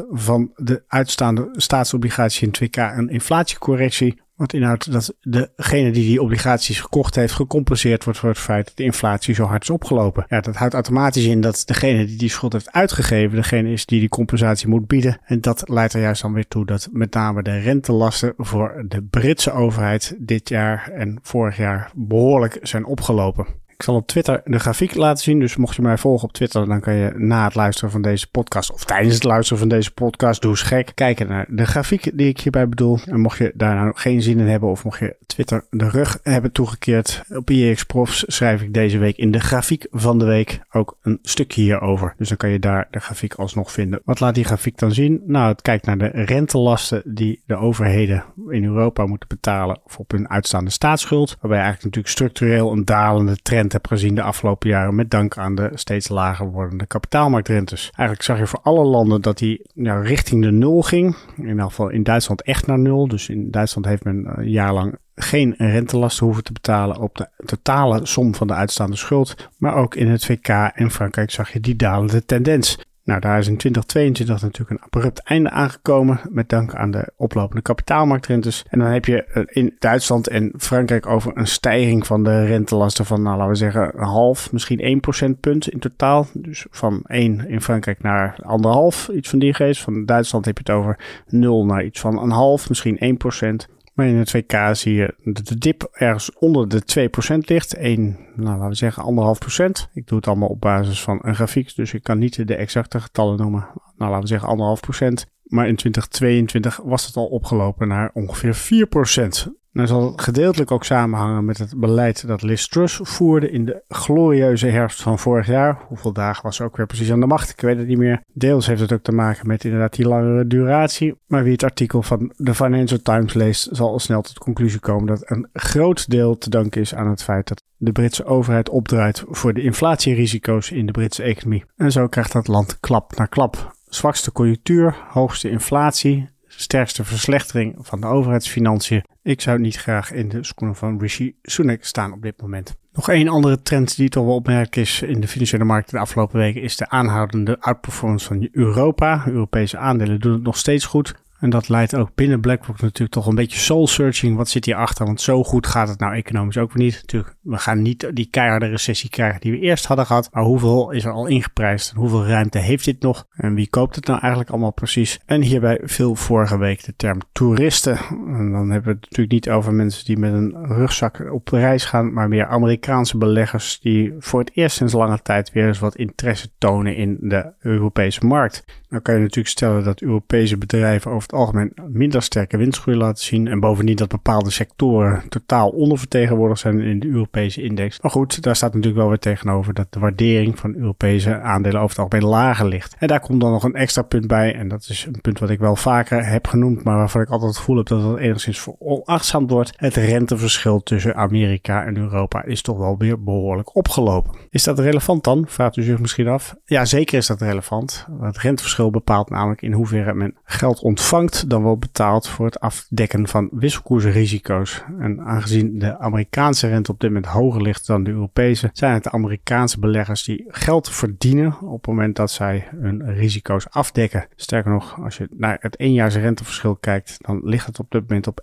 22% 0.00 0.04
van 0.10 0.52
de 0.56 0.82
uitstaande 0.88 1.48
staatsobligatie 1.52 2.50
in 2.50 2.68
2K 2.68 2.96
een 2.96 3.08
inflatiecorrectie, 3.08 4.22
wat 4.36 4.52
inhoudt 4.52 4.92
dat 4.92 5.14
degene 5.20 5.90
die 5.90 6.04
die 6.04 6.22
obligaties 6.22 6.80
gekocht 6.80 7.14
heeft 7.14 7.32
gecompenseerd 7.32 8.04
wordt 8.04 8.18
voor 8.18 8.28
het 8.28 8.38
feit 8.38 8.64
dat 8.64 8.76
de 8.76 8.84
inflatie 8.84 9.34
zo 9.34 9.44
hard 9.44 9.62
is 9.62 9.70
opgelopen. 9.70 10.26
Ja, 10.28 10.40
dat 10.40 10.56
houdt 10.56 10.74
automatisch 10.74 11.24
in 11.24 11.40
dat 11.40 11.62
degene 11.66 12.06
die 12.06 12.16
die 12.16 12.28
schuld 12.28 12.52
heeft 12.52 12.72
uitgegeven, 12.72 13.36
degene 13.36 13.72
is 13.72 13.86
die 13.86 14.00
die 14.00 14.08
compensatie 14.08 14.68
moet 14.68 14.86
bieden. 14.86 15.18
En 15.24 15.40
dat 15.40 15.68
leidt 15.68 15.92
er 15.92 16.00
juist 16.00 16.22
dan 16.22 16.32
weer 16.32 16.48
toe 16.48 16.66
dat 16.66 16.88
met 16.92 17.14
name 17.14 17.42
de 17.42 17.58
rentelasten 17.58 18.34
voor 18.36 18.84
de 18.88 19.02
Britse 19.02 19.52
overheid 19.52 20.16
dit 20.18 20.48
jaar 20.48 20.90
en 20.90 21.18
vorig 21.22 21.56
jaar 21.56 21.90
behoorlijk 21.94 22.58
zijn 22.62 22.84
opgelopen. 22.84 23.46
Zal 23.84 23.94
op 23.94 24.06
Twitter 24.06 24.40
de 24.44 24.58
grafiek 24.58 24.94
laten 24.94 25.22
zien. 25.22 25.40
Dus 25.40 25.56
mocht 25.56 25.76
je 25.76 25.82
mij 25.82 25.98
volgen 25.98 26.28
op 26.28 26.32
Twitter, 26.32 26.66
dan 26.66 26.80
kan 26.80 26.94
je 26.94 27.12
na 27.16 27.44
het 27.44 27.54
luisteren 27.54 27.90
van 27.90 28.02
deze 28.02 28.30
podcast 28.30 28.72
of 28.72 28.84
tijdens 28.84 29.14
het 29.14 29.24
luisteren 29.24 29.58
van 29.58 29.68
deze 29.68 29.90
podcast, 29.90 30.42
doe 30.42 30.50
eens 30.50 30.62
gek, 30.62 30.92
kijken 30.94 31.28
naar 31.28 31.46
de 31.48 31.66
grafiek 31.66 32.18
die 32.18 32.28
ik 32.28 32.40
hierbij 32.40 32.68
bedoel. 32.68 32.98
En 33.04 33.20
mocht 33.20 33.38
je 33.38 33.52
daar 33.54 33.74
nou 33.74 33.92
geen 33.94 34.22
zin 34.22 34.38
in 34.38 34.46
hebben 34.46 34.68
of 34.68 34.84
mocht 34.84 34.98
je 34.98 35.16
Twitter 35.26 35.64
de 35.70 35.88
rug 35.88 36.18
hebben 36.22 36.52
toegekeerd 36.52 37.22
op 37.28 37.50
IEX 37.50 37.84
Profs, 37.84 38.24
schrijf 38.26 38.62
ik 38.62 38.74
deze 38.74 38.98
week 38.98 39.16
in 39.16 39.30
de 39.30 39.40
grafiek 39.40 39.86
van 39.90 40.18
de 40.18 40.24
week 40.24 40.60
ook 40.70 40.96
een 41.02 41.18
stukje 41.22 41.62
hierover. 41.62 42.14
Dus 42.18 42.28
dan 42.28 42.36
kan 42.36 42.50
je 42.50 42.58
daar 42.58 42.88
de 42.90 43.00
grafiek 43.00 43.34
alsnog 43.34 43.72
vinden. 43.72 44.00
Wat 44.04 44.20
laat 44.20 44.34
die 44.34 44.44
grafiek 44.44 44.78
dan 44.78 44.92
zien? 44.92 45.22
Nou, 45.26 45.48
het 45.48 45.62
kijkt 45.62 45.86
naar 45.86 45.98
de 45.98 46.10
rentelasten 46.12 47.02
die 47.04 47.42
de 47.46 47.56
overheden 47.56 48.24
in 48.48 48.64
Europa 48.64 49.06
moeten 49.06 49.28
betalen 49.28 49.80
op 49.96 50.10
hun 50.10 50.28
uitstaande 50.28 50.70
staatsschuld. 50.70 51.36
Waarbij 51.40 51.60
eigenlijk 51.60 51.84
natuurlijk 51.84 52.14
structureel 52.14 52.72
een 52.72 52.84
dalende 52.84 53.36
trend 53.36 53.72
heb 53.74 53.86
gezien 53.86 54.14
de 54.14 54.22
afgelopen 54.22 54.68
jaren 54.68 54.94
met 54.94 55.10
dank 55.10 55.38
aan 55.38 55.54
de 55.54 55.70
steeds 55.74 56.08
lager 56.08 56.50
wordende 56.50 56.86
kapitaalmarktrentes. 56.86 57.82
Eigenlijk 57.82 58.22
zag 58.22 58.38
je 58.38 58.46
voor 58.46 58.60
alle 58.62 58.84
landen 58.84 59.20
dat 59.20 59.38
die 59.38 59.66
ja, 59.74 60.00
richting 60.00 60.42
de 60.42 60.50
nul 60.50 60.82
ging. 60.82 61.16
In 61.36 61.58
elk 61.58 61.68
geval 61.68 61.88
in 61.88 62.02
Duitsland 62.02 62.42
echt 62.42 62.66
naar 62.66 62.78
nul. 62.78 63.08
Dus 63.08 63.28
in 63.28 63.50
Duitsland 63.50 63.86
heeft 63.86 64.04
men 64.04 64.24
een 64.26 64.50
jaar 64.50 64.72
lang 64.72 64.98
geen 65.14 65.54
rentelasten 65.58 66.26
hoeven 66.26 66.44
te 66.44 66.52
betalen 66.52 67.00
op 67.00 67.16
de 67.16 67.28
totale 67.44 68.06
som 68.06 68.34
van 68.34 68.46
de 68.46 68.54
uitstaande 68.54 68.96
schuld. 68.96 69.50
Maar 69.58 69.74
ook 69.74 69.94
in 69.94 70.08
het 70.08 70.24
VK 70.24 70.48
en 70.74 70.90
Frankrijk 70.90 71.30
zag 71.30 71.52
je 71.52 71.60
die 71.60 71.76
dalende 71.76 72.24
tendens. 72.24 72.78
Nou, 73.04 73.20
daar 73.20 73.38
is 73.38 73.48
in 73.48 73.56
2022 73.56 74.42
natuurlijk 74.42 74.70
een 74.70 74.86
abrupt 74.86 75.22
einde 75.22 75.50
aangekomen 75.50 76.20
met 76.30 76.48
dank 76.48 76.74
aan 76.74 76.90
de 76.90 77.12
oplopende 77.16 77.62
kapitaalmarktrentes. 77.62 78.64
En 78.68 78.78
dan 78.78 78.88
heb 78.88 79.04
je 79.04 79.24
eh, 79.24 79.42
in 79.46 79.76
Duitsland 79.78 80.28
en 80.28 80.52
Frankrijk 80.58 81.06
over 81.06 81.32
een 81.34 81.46
stijging 81.46 82.06
van 82.06 82.24
de 82.24 82.44
rentelasten 82.44 83.04
van, 83.04 83.22
nou, 83.22 83.36
laten 83.36 83.52
we 83.52 83.58
zeggen, 83.58 83.92
een 83.96 84.06
half, 84.06 84.52
misschien 84.52 84.80
1 84.80 85.00
procentpunt 85.00 85.68
in 85.68 85.78
totaal. 85.78 86.26
Dus 86.32 86.66
van 86.70 87.02
1 87.06 87.48
in 87.48 87.60
Frankrijk 87.60 88.02
naar 88.02 88.36
anderhalf, 88.42 89.08
iets 89.08 89.28
van 89.28 89.38
die 89.38 89.54
geest. 89.54 89.82
Van 89.82 90.04
Duitsland 90.04 90.44
heb 90.44 90.58
je 90.58 90.62
het 90.66 90.76
over 90.76 90.98
0 91.28 91.64
naar 91.64 91.84
iets 91.84 92.00
van 92.00 92.18
een 92.18 92.30
half, 92.30 92.68
misschien 92.68 92.98
1 92.98 93.16
procent. 93.16 93.68
Maar 93.94 94.06
in 94.06 94.16
het 94.16 94.32
WK 94.32 94.52
zie 94.72 94.94
je 94.94 95.14
dat 95.24 95.46
de 95.46 95.58
dip 95.58 95.88
ergens 95.92 96.32
onder 96.32 96.68
de 96.68 97.10
2% 97.34 97.38
ligt. 97.38 97.74
1, 97.74 98.18
nou 98.34 98.56
laten 98.56 98.68
we 98.68 98.74
zeggen 98.74 99.02
anderhalf 99.02 99.38
procent. 99.38 99.88
Ik 99.92 100.06
doe 100.06 100.16
het 100.18 100.26
allemaal 100.26 100.48
op 100.48 100.60
basis 100.60 101.02
van 101.02 101.18
een 101.22 101.34
grafiek, 101.34 101.74
dus 101.74 101.92
ik 101.92 102.02
kan 102.02 102.18
niet 102.18 102.46
de 102.46 102.56
exacte 102.56 103.00
getallen 103.00 103.36
noemen. 103.36 103.68
Nou 103.96 104.10
laten 104.10 104.20
we 104.20 104.26
zeggen 104.26 104.48
anderhalf 104.48 104.80
procent. 104.80 105.32
Maar 105.54 105.68
in 105.68 105.76
2022 105.76 106.80
was 106.84 107.06
het 107.06 107.16
al 107.16 107.26
opgelopen 107.26 107.88
naar 107.88 108.10
ongeveer 108.14 108.54
4 108.54 108.86
procent. 108.86 109.48
Nou 109.72 109.88
zal 109.88 110.12
gedeeltelijk 110.16 110.70
ook 110.70 110.84
samenhangen 110.84 111.44
met 111.44 111.58
het 111.58 111.76
beleid 111.76 112.26
dat 112.26 112.42
Liz 112.42 112.66
Truss 112.66 113.00
voerde 113.02 113.50
in 113.50 113.64
de 113.64 113.82
glorieuze 113.88 114.66
herfst 114.66 115.02
van 115.02 115.18
vorig 115.18 115.46
jaar. 115.46 115.78
Hoeveel 115.88 116.12
dagen 116.12 116.42
was 116.42 116.56
ze 116.56 116.64
ook 116.64 116.76
weer 116.76 116.86
precies 116.86 117.12
aan 117.12 117.20
de 117.20 117.26
macht? 117.26 117.50
Ik 117.50 117.60
weet 117.60 117.78
het 117.78 117.86
niet 117.86 117.98
meer. 117.98 118.22
Deels 118.32 118.66
heeft 118.66 118.80
het 118.80 118.92
ook 118.92 119.02
te 119.02 119.12
maken 119.12 119.46
met 119.46 119.64
inderdaad 119.64 119.94
die 119.96 120.08
langere 120.08 120.46
duratie. 120.46 121.14
Maar 121.26 121.42
wie 121.42 121.52
het 121.52 121.64
artikel 121.64 122.02
van 122.02 122.32
de 122.36 122.54
Financial 122.54 123.00
Times 123.02 123.34
leest, 123.34 123.68
zal 123.72 123.88
al 123.88 123.98
snel 123.98 124.22
tot 124.22 124.34
de 124.34 124.40
conclusie 124.40 124.80
komen 124.80 125.06
dat 125.06 125.30
een 125.30 125.48
groot 125.52 126.10
deel 126.10 126.38
te 126.38 126.50
danken 126.50 126.80
is 126.80 126.94
aan 126.94 127.10
het 127.10 127.22
feit 127.22 127.48
dat 127.48 127.62
de 127.76 127.92
Britse 127.92 128.24
overheid 128.24 128.68
opdraait 128.68 129.24
voor 129.28 129.54
de 129.54 129.62
inflatierisico's 129.62 130.70
in 130.70 130.86
de 130.86 130.92
Britse 130.92 131.22
economie. 131.22 131.64
En 131.76 131.92
zo 131.92 132.06
krijgt 132.06 132.32
dat 132.32 132.48
land 132.48 132.80
klap 132.80 133.16
na 133.16 133.26
klap. 133.26 133.73
Zwakste 133.94 134.32
conjunctuur, 134.32 134.96
hoogste 135.08 135.50
inflatie, 135.50 136.28
sterkste 136.46 137.04
verslechtering 137.04 137.76
van 137.78 138.00
de 138.00 138.06
overheidsfinanciën. 138.06 139.04
Ik 139.22 139.40
zou 139.40 139.60
niet 139.60 139.76
graag 139.76 140.12
in 140.12 140.28
de 140.28 140.44
schoenen 140.44 140.76
van 140.76 141.00
Rishi 141.00 141.36
Sunak 141.42 141.84
staan 141.84 142.12
op 142.12 142.22
dit 142.22 142.40
moment. 142.40 142.74
Nog 142.92 143.08
één 143.08 143.28
andere 143.28 143.62
trend 143.62 143.96
die 143.96 144.08
toch 144.08 144.24
wel 144.24 144.34
opmerkelijk 144.34 144.76
is 144.76 145.02
in 145.02 145.20
de 145.20 145.28
financiële 145.28 145.64
markt 145.64 145.90
de 145.90 145.98
afgelopen 145.98 146.38
weken 146.38 146.62
is 146.62 146.76
de 146.76 146.88
aanhoudende 146.88 147.60
outperformance 147.60 148.26
van 148.26 148.48
Europa. 148.52 149.22
Europese 149.26 149.78
aandelen 149.78 150.20
doen 150.20 150.32
het 150.32 150.42
nog 150.42 150.56
steeds 150.56 150.84
goed. 150.84 151.14
En 151.44 151.50
dat 151.50 151.68
leidt 151.68 151.94
ook 151.94 152.14
binnen 152.14 152.40
BlackRock 152.40 152.80
natuurlijk 152.80 153.12
toch 153.12 153.26
een 153.26 153.34
beetje 153.34 153.58
soul 153.58 153.86
searching. 153.86 154.36
Wat 154.36 154.48
zit 154.48 154.64
hierachter? 154.64 155.06
Want 155.06 155.20
zo 155.20 155.44
goed 155.44 155.66
gaat 155.66 155.88
het 155.88 155.98
nou 155.98 156.14
economisch 156.14 156.58
ook 156.58 156.72
weer 156.72 156.84
niet. 156.84 156.94
Natuurlijk, 157.00 157.34
we 157.42 157.58
gaan 157.58 157.82
niet 157.82 158.10
die 158.12 158.28
keiharde 158.30 158.66
recessie 158.66 159.10
krijgen 159.10 159.40
die 159.40 159.52
we 159.52 159.58
eerst 159.58 159.86
hadden 159.86 160.06
gehad. 160.06 160.28
Maar 160.32 160.42
hoeveel 160.42 160.90
is 160.90 161.04
er 161.04 161.12
al 161.12 161.26
ingeprijsd? 161.26 161.90
En 161.90 161.96
hoeveel 161.96 162.26
ruimte 162.26 162.58
heeft 162.58 162.84
dit 162.84 163.00
nog? 163.02 163.26
En 163.30 163.54
wie 163.54 163.68
koopt 163.68 163.96
het 163.96 164.06
nou 164.06 164.20
eigenlijk 164.20 164.50
allemaal 164.50 164.72
precies? 164.72 165.20
En 165.26 165.42
hierbij 165.42 165.80
viel 165.82 166.14
vorige 166.14 166.58
week 166.58 166.84
de 166.84 166.94
term 166.96 167.20
toeristen. 167.32 167.98
En 168.10 168.52
dan 168.52 168.70
hebben 168.70 168.92
we 168.92 168.98
het 168.98 169.02
natuurlijk 169.02 169.32
niet 169.32 169.50
over 169.50 169.72
mensen 169.72 170.04
die 170.04 170.18
met 170.18 170.32
een 170.32 170.66
rugzak 170.66 171.32
op 171.32 171.48
reis 171.48 171.84
gaan. 171.84 172.12
Maar 172.12 172.28
meer 172.28 172.46
Amerikaanse 172.46 173.18
beleggers 173.18 173.80
die 173.80 174.14
voor 174.18 174.40
het 174.40 174.50
eerst 174.54 174.76
sinds 174.76 174.92
lange 174.92 175.22
tijd 175.22 175.52
weer 175.52 175.66
eens 175.66 175.78
wat 175.78 175.96
interesse 175.96 176.48
tonen 176.58 176.96
in 176.96 177.16
de 177.20 177.52
Europese 177.60 178.26
markt. 178.26 178.64
Dan 178.88 179.02
kan 179.02 179.14
je 179.14 179.20
natuurlijk 179.20 179.48
stellen 179.48 179.84
dat 179.84 180.00
Europese 180.00 180.58
bedrijven 180.58 181.10
over 181.10 181.22
het 181.22 181.32
algemeen 181.34 181.72
minder 181.88 182.22
sterke 182.22 182.56
winstgroei 182.56 182.96
laten 182.96 183.24
zien. 183.24 183.48
En 183.48 183.60
bovendien 183.60 183.96
dat 183.96 184.08
bepaalde 184.08 184.50
sectoren 184.50 185.22
totaal 185.28 185.68
ondervertegenwoordigd 185.68 186.60
zijn 186.60 186.80
in 186.80 187.00
de 187.00 187.08
Europese 187.08 187.62
index. 187.62 188.00
Maar 188.00 188.10
goed, 188.10 188.42
daar 188.42 188.56
staat 188.56 188.74
natuurlijk 188.74 189.00
wel 189.00 189.08
weer 189.08 189.18
tegenover 189.18 189.74
dat 189.74 189.92
de 189.92 190.00
waardering 190.00 190.58
van 190.58 190.74
Europese 190.74 191.40
aandelen 191.40 191.80
over 191.80 191.96
het 191.96 192.04
algemeen 192.04 192.28
lager 192.28 192.66
ligt. 192.66 192.96
En 192.98 193.08
daar 193.08 193.20
komt 193.20 193.40
dan 193.40 193.50
nog 193.50 193.64
een 193.64 193.74
extra 193.74 194.02
punt 194.02 194.26
bij. 194.26 194.54
En 194.54 194.68
dat 194.68 194.86
is 194.88 195.04
een 195.06 195.20
punt 195.20 195.38
wat 195.38 195.50
ik 195.50 195.58
wel 195.58 195.76
vaker 195.76 196.26
heb 196.26 196.46
genoemd, 196.46 196.84
maar 196.84 196.96
waarvan 196.96 197.22
ik 197.22 197.28
altijd 197.28 197.48
het 197.48 197.58
gevoel 197.58 197.76
heb 197.76 197.86
dat 197.86 198.02
het 198.02 198.18
enigszins 198.18 198.60
veronachtzaamd 198.60 199.50
wordt. 199.50 199.72
Het 199.76 199.94
renteverschil 199.94 200.82
tussen 200.82 201.14
Amerika 201.14 201.84
en 201.84 201.96
Europa 201.96 202.44
is 202.44 202.62
toch 202.62 202.78
wel 202.78 202.96
weer 202.98 203.22
behoorlijk 203.22 203.76
opgelopen. 203.76 204.34
Is 204.50 204.64
dat 204.64 204.78
relevant 204.78 205.24
dan? 205.24 205.44
Vraagt 205.48 205.76
u 205.76 205.82
zich 205.82 205.98
misschien 205.98 206.28
af. 206.28 206.56
Ja, 206.64 206.84
zeker 206.84 207.18
is 207.18 207.26
dat 207.26 207.40
relevant. 207.40 208.06
Het 208.20 208.38
renteverschil 208.38 208.90
bepaalt 208.90 209.30
namelijk 209.30 209.62
in 209.62 209.72
hoeverre 209.72 210.14
men 210.14 210.34
geld 210.44 210.82
ontvangt 210.82 211.23
dan 211.46 211.62
wel 211.62 211.76
betaalt 211.76 212.28
voor 212.28 212.46
het 212.46 212.60
afdekken 212.60 213.28
van 213.28 213.48
wisselkoersrisico's. 213.52 214.84
En 214.98 215.20
aangezien 215.20 215.78
de 215.78 215.98
Amerikaanse 215.98 216.68
rente 216.68 216.90
op 216.90 217.00
dit 217.00 217.10
moment 217.10 217.32
hoger 217.32 217.62
ligt 217.62 217.86
dan 217.86 218.04
de 218.04 218.10
Europese, 218.10 218.70
zijn 218.72 218.92
het 218.94 219.08
Amerikaanse 219.08 219.78
beleggers 219.78 220.24
die 220.24 220.44
geld 220.48 220.90
verdienen 220.90 221.60
op 221.60 221.76
het 221.76 221.86
moment 221.86 222.16
dat 222.16 222.30
zij 222.30 222.68
hun 222.76 223.14
risico's 223.14 223.66
afdekken. 223.70 224.26
Sterker 224.36 224.70
nog, 224.70 225.00
als 225.02 225.16
je 225.16 225.28
naar 225.30 225.56
het 225.60 225.76
éénjaars 225.76 226.14
renteverschil 226.16 226.76
kijkt, 226.76 227.16
dan 227.18 227.40
ligt 227.44 227.66
het 227.66 227.78
op 227.78 227.90
dit 227.90 228.08
moment 228.08 228.26
op 228.26 228.40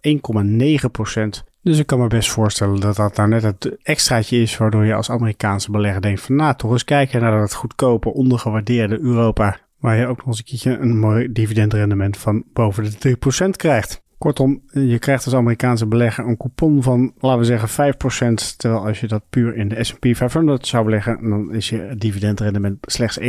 1,9% 1.43 1.49
dus 1.63 1.79
ik 1.79 1.85
kan 1.85 1.99
me 1.99 2.07
best 2.07 2.29
voorstellen 2.29 2.79
dat 2.79 2.95
dat 2.95 3.15
nou 3.15 3.29
net 3.29 3.43
het 3.43 3.77
extraatje 3.83 4.41
is 4.41 4.57
waardoor 4.57 4.85
je 4.85 4.93
als 4.93 5.09
Amerikaanse 5.09 5.71
belegger 5.71 6.01
denkt 6.01 6.21
van 6.21 6.35
nou 6.35 6.55
toch 6.55 6.71
eens 6.71 6.83
kijken 6.83 7.21
naar 7.21 7.39
dat 7.39 7.53
goedkope 7.53 8.13
ondergewaardeerde 8.13 8.99
Europa 8.99 9.59
Waar 9.81 9.97
je 9.97 10.07
ook 10.07 10.17
nog 10.17 10.27
eens 10.27 10.37
een 10.37 10.43
keertje 10.43 10.77
een 10.77 10.99
mooi 10.99 11.31
dividendrendement 11.31 12.17
van 12.17 12.43
boven 12.53 12.83
de 12.83 13.17
3% 13.45 13.49
krijgt. 13.49 14.01
Kortom, 14.17 14.61
je 14.71 14.99
krijgt 14.99 15.25
als 15.25 15.33
Amerikaanse 15.33 15.85
belegger 15.85 16.27
een 16.27 16.37
coupon 16.37 16.83
van, 16.83 17.13
laten 17.19 17.39
we 17.39 17.45
zeggen, 17.45 17.93
5%. 17.93 18.57
Terwijl 18.57 18.85
als 18.85 18.99
je 18.99 19.07
dat 19.07 19.23
puur 19.29 19.55
in 19.55 19.67
de 19.67 19.83
S&P 19.83 20.05
500 20.11 20.67
zou 20.67 20.85
beleggen, 20.85 21.29
dan 21.29 21.53
is 21.53 21.69
je 21.69 21.93
dividendrendement 21.97 22.77
slechts 22.81 23.19
1,7%. 23.19 23.25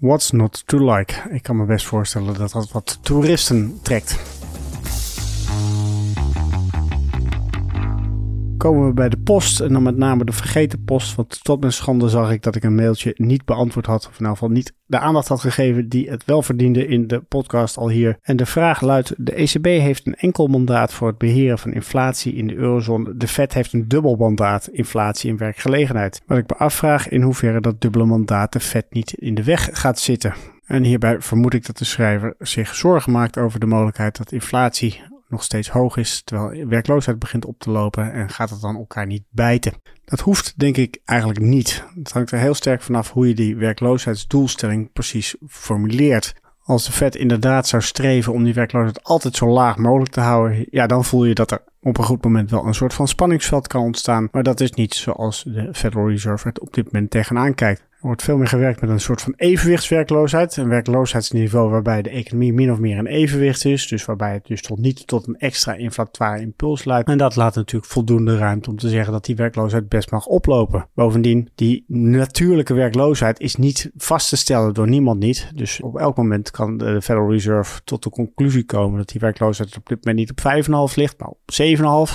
What's 0.00 0.30
not 0.30 0.66
to 0.66 0.94
like? 0.94 1.14
Ik 1.30 1.42
kan 1.42 1.56
me 1.56 1.64
best 1.64 1.86
voorstellen 1.86 2.38
dat 2.38 2.50
dat 2.50 2.72
wat 2.72 2.98
toeristen 3.02 3.78
trekt. 3.82 4.41
Komen 8.62 8.86
we 8.86 8.92
bij 8.92 9.08
de 9.08 9.18
post. 9.18 9.60
En 9.60 9.72
dan 9.72 9.82
met 9.82 9.96
name 9.96 10.24
de 10.24 10.32
vergeten 10.32 10.84
post. 10.84 11.14
Want 11.14 11.44
tot 11.44 11.60
mijn 11.60 11.72
schande 11.72 12.08
zag 12.08 12.30
ik 12.30 12.42
dat 12.42 12.56
ik 12.56 12.64
een 12.64 12.74
mailtje 12.74 13.14
niet 13.16 13.44
beantwoord 13.44 13.86
had. 13.86 14.06
Of 14.06 14.12
in 14.12 14.18
ieder 14.18 14.32
geval 14.32 14.48
niet 14.48 14.74
de 14.86 14.98
aandacht 14.98 15.28
had 15.28 15.40
gegeven 15.40 15.88
die 15.88 16.10
het 16.10 16.24
wel 16.24 16.42
verdiende 16.42 16.86
in 16.86 17.06
de 17.06 17.20
podcast 17.20 17.76
al 17.76 17.88
hier. 17.88 18.18
En 18.22 18.36
de 18.36 18.46
vraag 18.46 18.80
luidt: 18.80 19.14
de 19.16 19.32
ECB 19.32 19.64
heeft 19.64 20.06
een 20.06 20.14
enkel 20.14 20.46
mandaat 20.46 20.92
voor 20.92 21.08
het 21.08 21.18
beheren 21.18 21.58
van 21.58 21.72
inflatie 21.72 22.34
in 22.34 22.46
de 22.46 22.54
eurozone. 22.54 23.16
De 23.16 23.28
Fed 23.28 23.54
heeft 23.54 23.72
een 23.72 23.88
dubbel 23.88 24.16
mandaat 24.16 24.68
inflatie 24.68 25.30
en 25.30 25.36
werkgelegenheid. 25.36 26.22
Wat 26.26 26.38
ik 26.38 26.48
me 26.48 26.56
afvraag 26.56 27.08
in 27.08 27.22
hoeverre 27.22 27.60
dat 27.60 27.80
dubbele 27.80 28.04
mandaat 28.04 28.52
de 28.52 28.60
Fed 28.60 28.86
niet 28.90 29.12
in 29.12 29.34
de 29.34 29.44
weg 29.44 29.68
gaat 29.72 29.98
zitten. 29.98 30.34
En 30.66 30.84
hierbij 30.84 31.20
vermoed 31.20 31.54
ik 31.54 31.66
dat 31.66 31.78
de 31.78 31.84
schrijver 31.84 32.34
zich 32.38 32.74
zorgen 32.74 33.12
maakt 33.12 33.38
over 33.38 33.60
de 33.60 33.66
mogelijkheid 33.66 34.16
dat 34.16 34.32
inflatie 34.32 35.02
nog 35.32 35.42
steeds 35.42 35.68
hoog 35.68 35.96
is, 35.96 36.22
terwijl 36.24 36.66
werkloosheid 36.66 37.18
begint 37.18 37.44
op 37.44 37.58
te 37.58 37.70
lopen 37.70 38.12
en 38.12 38.28
gaat 38.28 38.50
het 38.50 38.60
dan 38.60 38.76
elkaar 38.76 39.06
niet 39.06 39.22
bijten. 39.30 39.72
Dat 40.04 40.20
hoeft 40.20 40.58
denk 40.58 40.76
ik 40.76 41.00
eigenlijk 41.04 41.40
niet. 41.40 41.84
Het 41.94 42.12
hangt 42.12 42.30
er 42.30 42.38
heel 42.38 42.54
sterk 42.54 42.82
vanaf 42.82 43.10
hoe 43.10 43.28
je 43.28 43.34
die 43.34 43.56
werkloosheidsdoelstelling 43.56 44.92
precies 44.92 45.36
formuleert. 45.48 46.34
Als 46.64 46.86
de 46.86 46.92
Fed 46.92 47.16
inderdaad 47.16 47.68
zou 47.68 47.82
streven 47.82 48.32
om 48.32 48.44
die 48.44 48.54
werkloosheid 48.54 49.04
altijd 49.04 49.36
zo 49.36 49.48
laag 49.48 49.76
mogelijk 49.76 50.10
te 50.10 50.20
houden, 50.20 50.66
ja, 50.70 50.86
dan 50.86 51.04
voel 51.04 51.24
je 51.24 51.34
dat 51.34 51.50
er 51.50 51.64
op 51.80 51.98
een 51.98 52.04
goed 52.04 52.24
moment 52.24 52.50
wel 52.50 52.66
een 52.66 52.74
soort 52.74 52.94
van 52.94 53.08
spanningsveld 53.08 53.66
kan 53.66 53.82
ontstaan. 53.82 54.28
Maar 54.32 54.42
dat 54.42 54.60
is 54.60 54.72
niet 54.72 54.94
zoals 54.94 55.42
de 55.42 55.68
Federal 55.72 56.08
Reserve 56.08 56.48
het 56.48 56.60
op 56.60 56.74
dit 56.74 56.92
moment 56.92 57.10
tegenaan 57.10 57.54
kijkt. 57.54 57.90
Er 58.02 58.08
wordt 58.08 58.22
veel 58.22 58.36
meer 58.36 58.46
gewerkt 58.46 58.80
met 58.80 58.90
een 58.90 59.00
soort 59.00 59.22
van 59.22 59.34
evenwichtswerkloosheid. 59.36 60.56
Een 60.56 60.68
werkloosheidsniveau 60.68 61.70
waarbij 61.70 62.02
de 62.02 62.10
economie 62.10 62.52
min 62.52 62.72
of 62.72 62.78
meer 62.78 62.98
een 62.98 63.06
evenwicht 63.06 63.64
is. 63.64 63.88
Dus 63.88 64.04
waarbij 64.04 64.32
het 64.32 64.46
dus 64.46 64.62
tot 64.62 64.78
niet 64.78 65.06
tot 65.06 65.26
een 65.26 65.36
extra 65.36 65.74
inflatoire 65.74 66.40
impuls 66.40 66.84
leidt. 66.84 67.08
En 67.08 67.18
dat 67.18 67.36
laat 67.36 67.54
natuurlijk 67.54 67.92
voldoende 67.92 68.36
ruimte 68.36 68.70
om 68.70 68.78
te 68.78 68.88
zeggen 68.88 69.12
dat 69.12 69.24
die 69.24 69.36
werkloosheid 69.36 69.88
best 69.88 70.10
mag 70.10 70.26
oplopen. 70.26 70.88
Bovendien, 70.94 71.50
die 71.54 71.84
natuurlijke 71.88 72.74
werkloosheid 72.74 73.40
is 73.40 73.56
niet 73.56 73.90
vast 73.96 74.28
te 74.28 74.36
stellen 74.36 74.74
door 74.74 74.88
niemand 74.88 75.18
niet. 75.18 75.50
Dus 75.54 75.80
op 75.80 75.98
elk 75.98 76.16
moment 76.16 76.50
kan 76.50 76.76
de 76.76 77.02
Federal 77.02 77.30
Reserve 77.30 77.80
tot 77.84 78.02
de 78.02 78.10
conclusie 78.10 78.64
komen 78.64 78.98
dat 78.98 79.08
die 79.08 79.20
werkloosheid 79.20 79.76
op 79.76 79.88
dit 79.88 80.04
moment 80.04 80.16
niet 80.16 80.30
op 80.30 80.90
5,5 80.90 80.94
ligt, 80.94 81.18
maar 81.18 81.28
op 81.28 81.38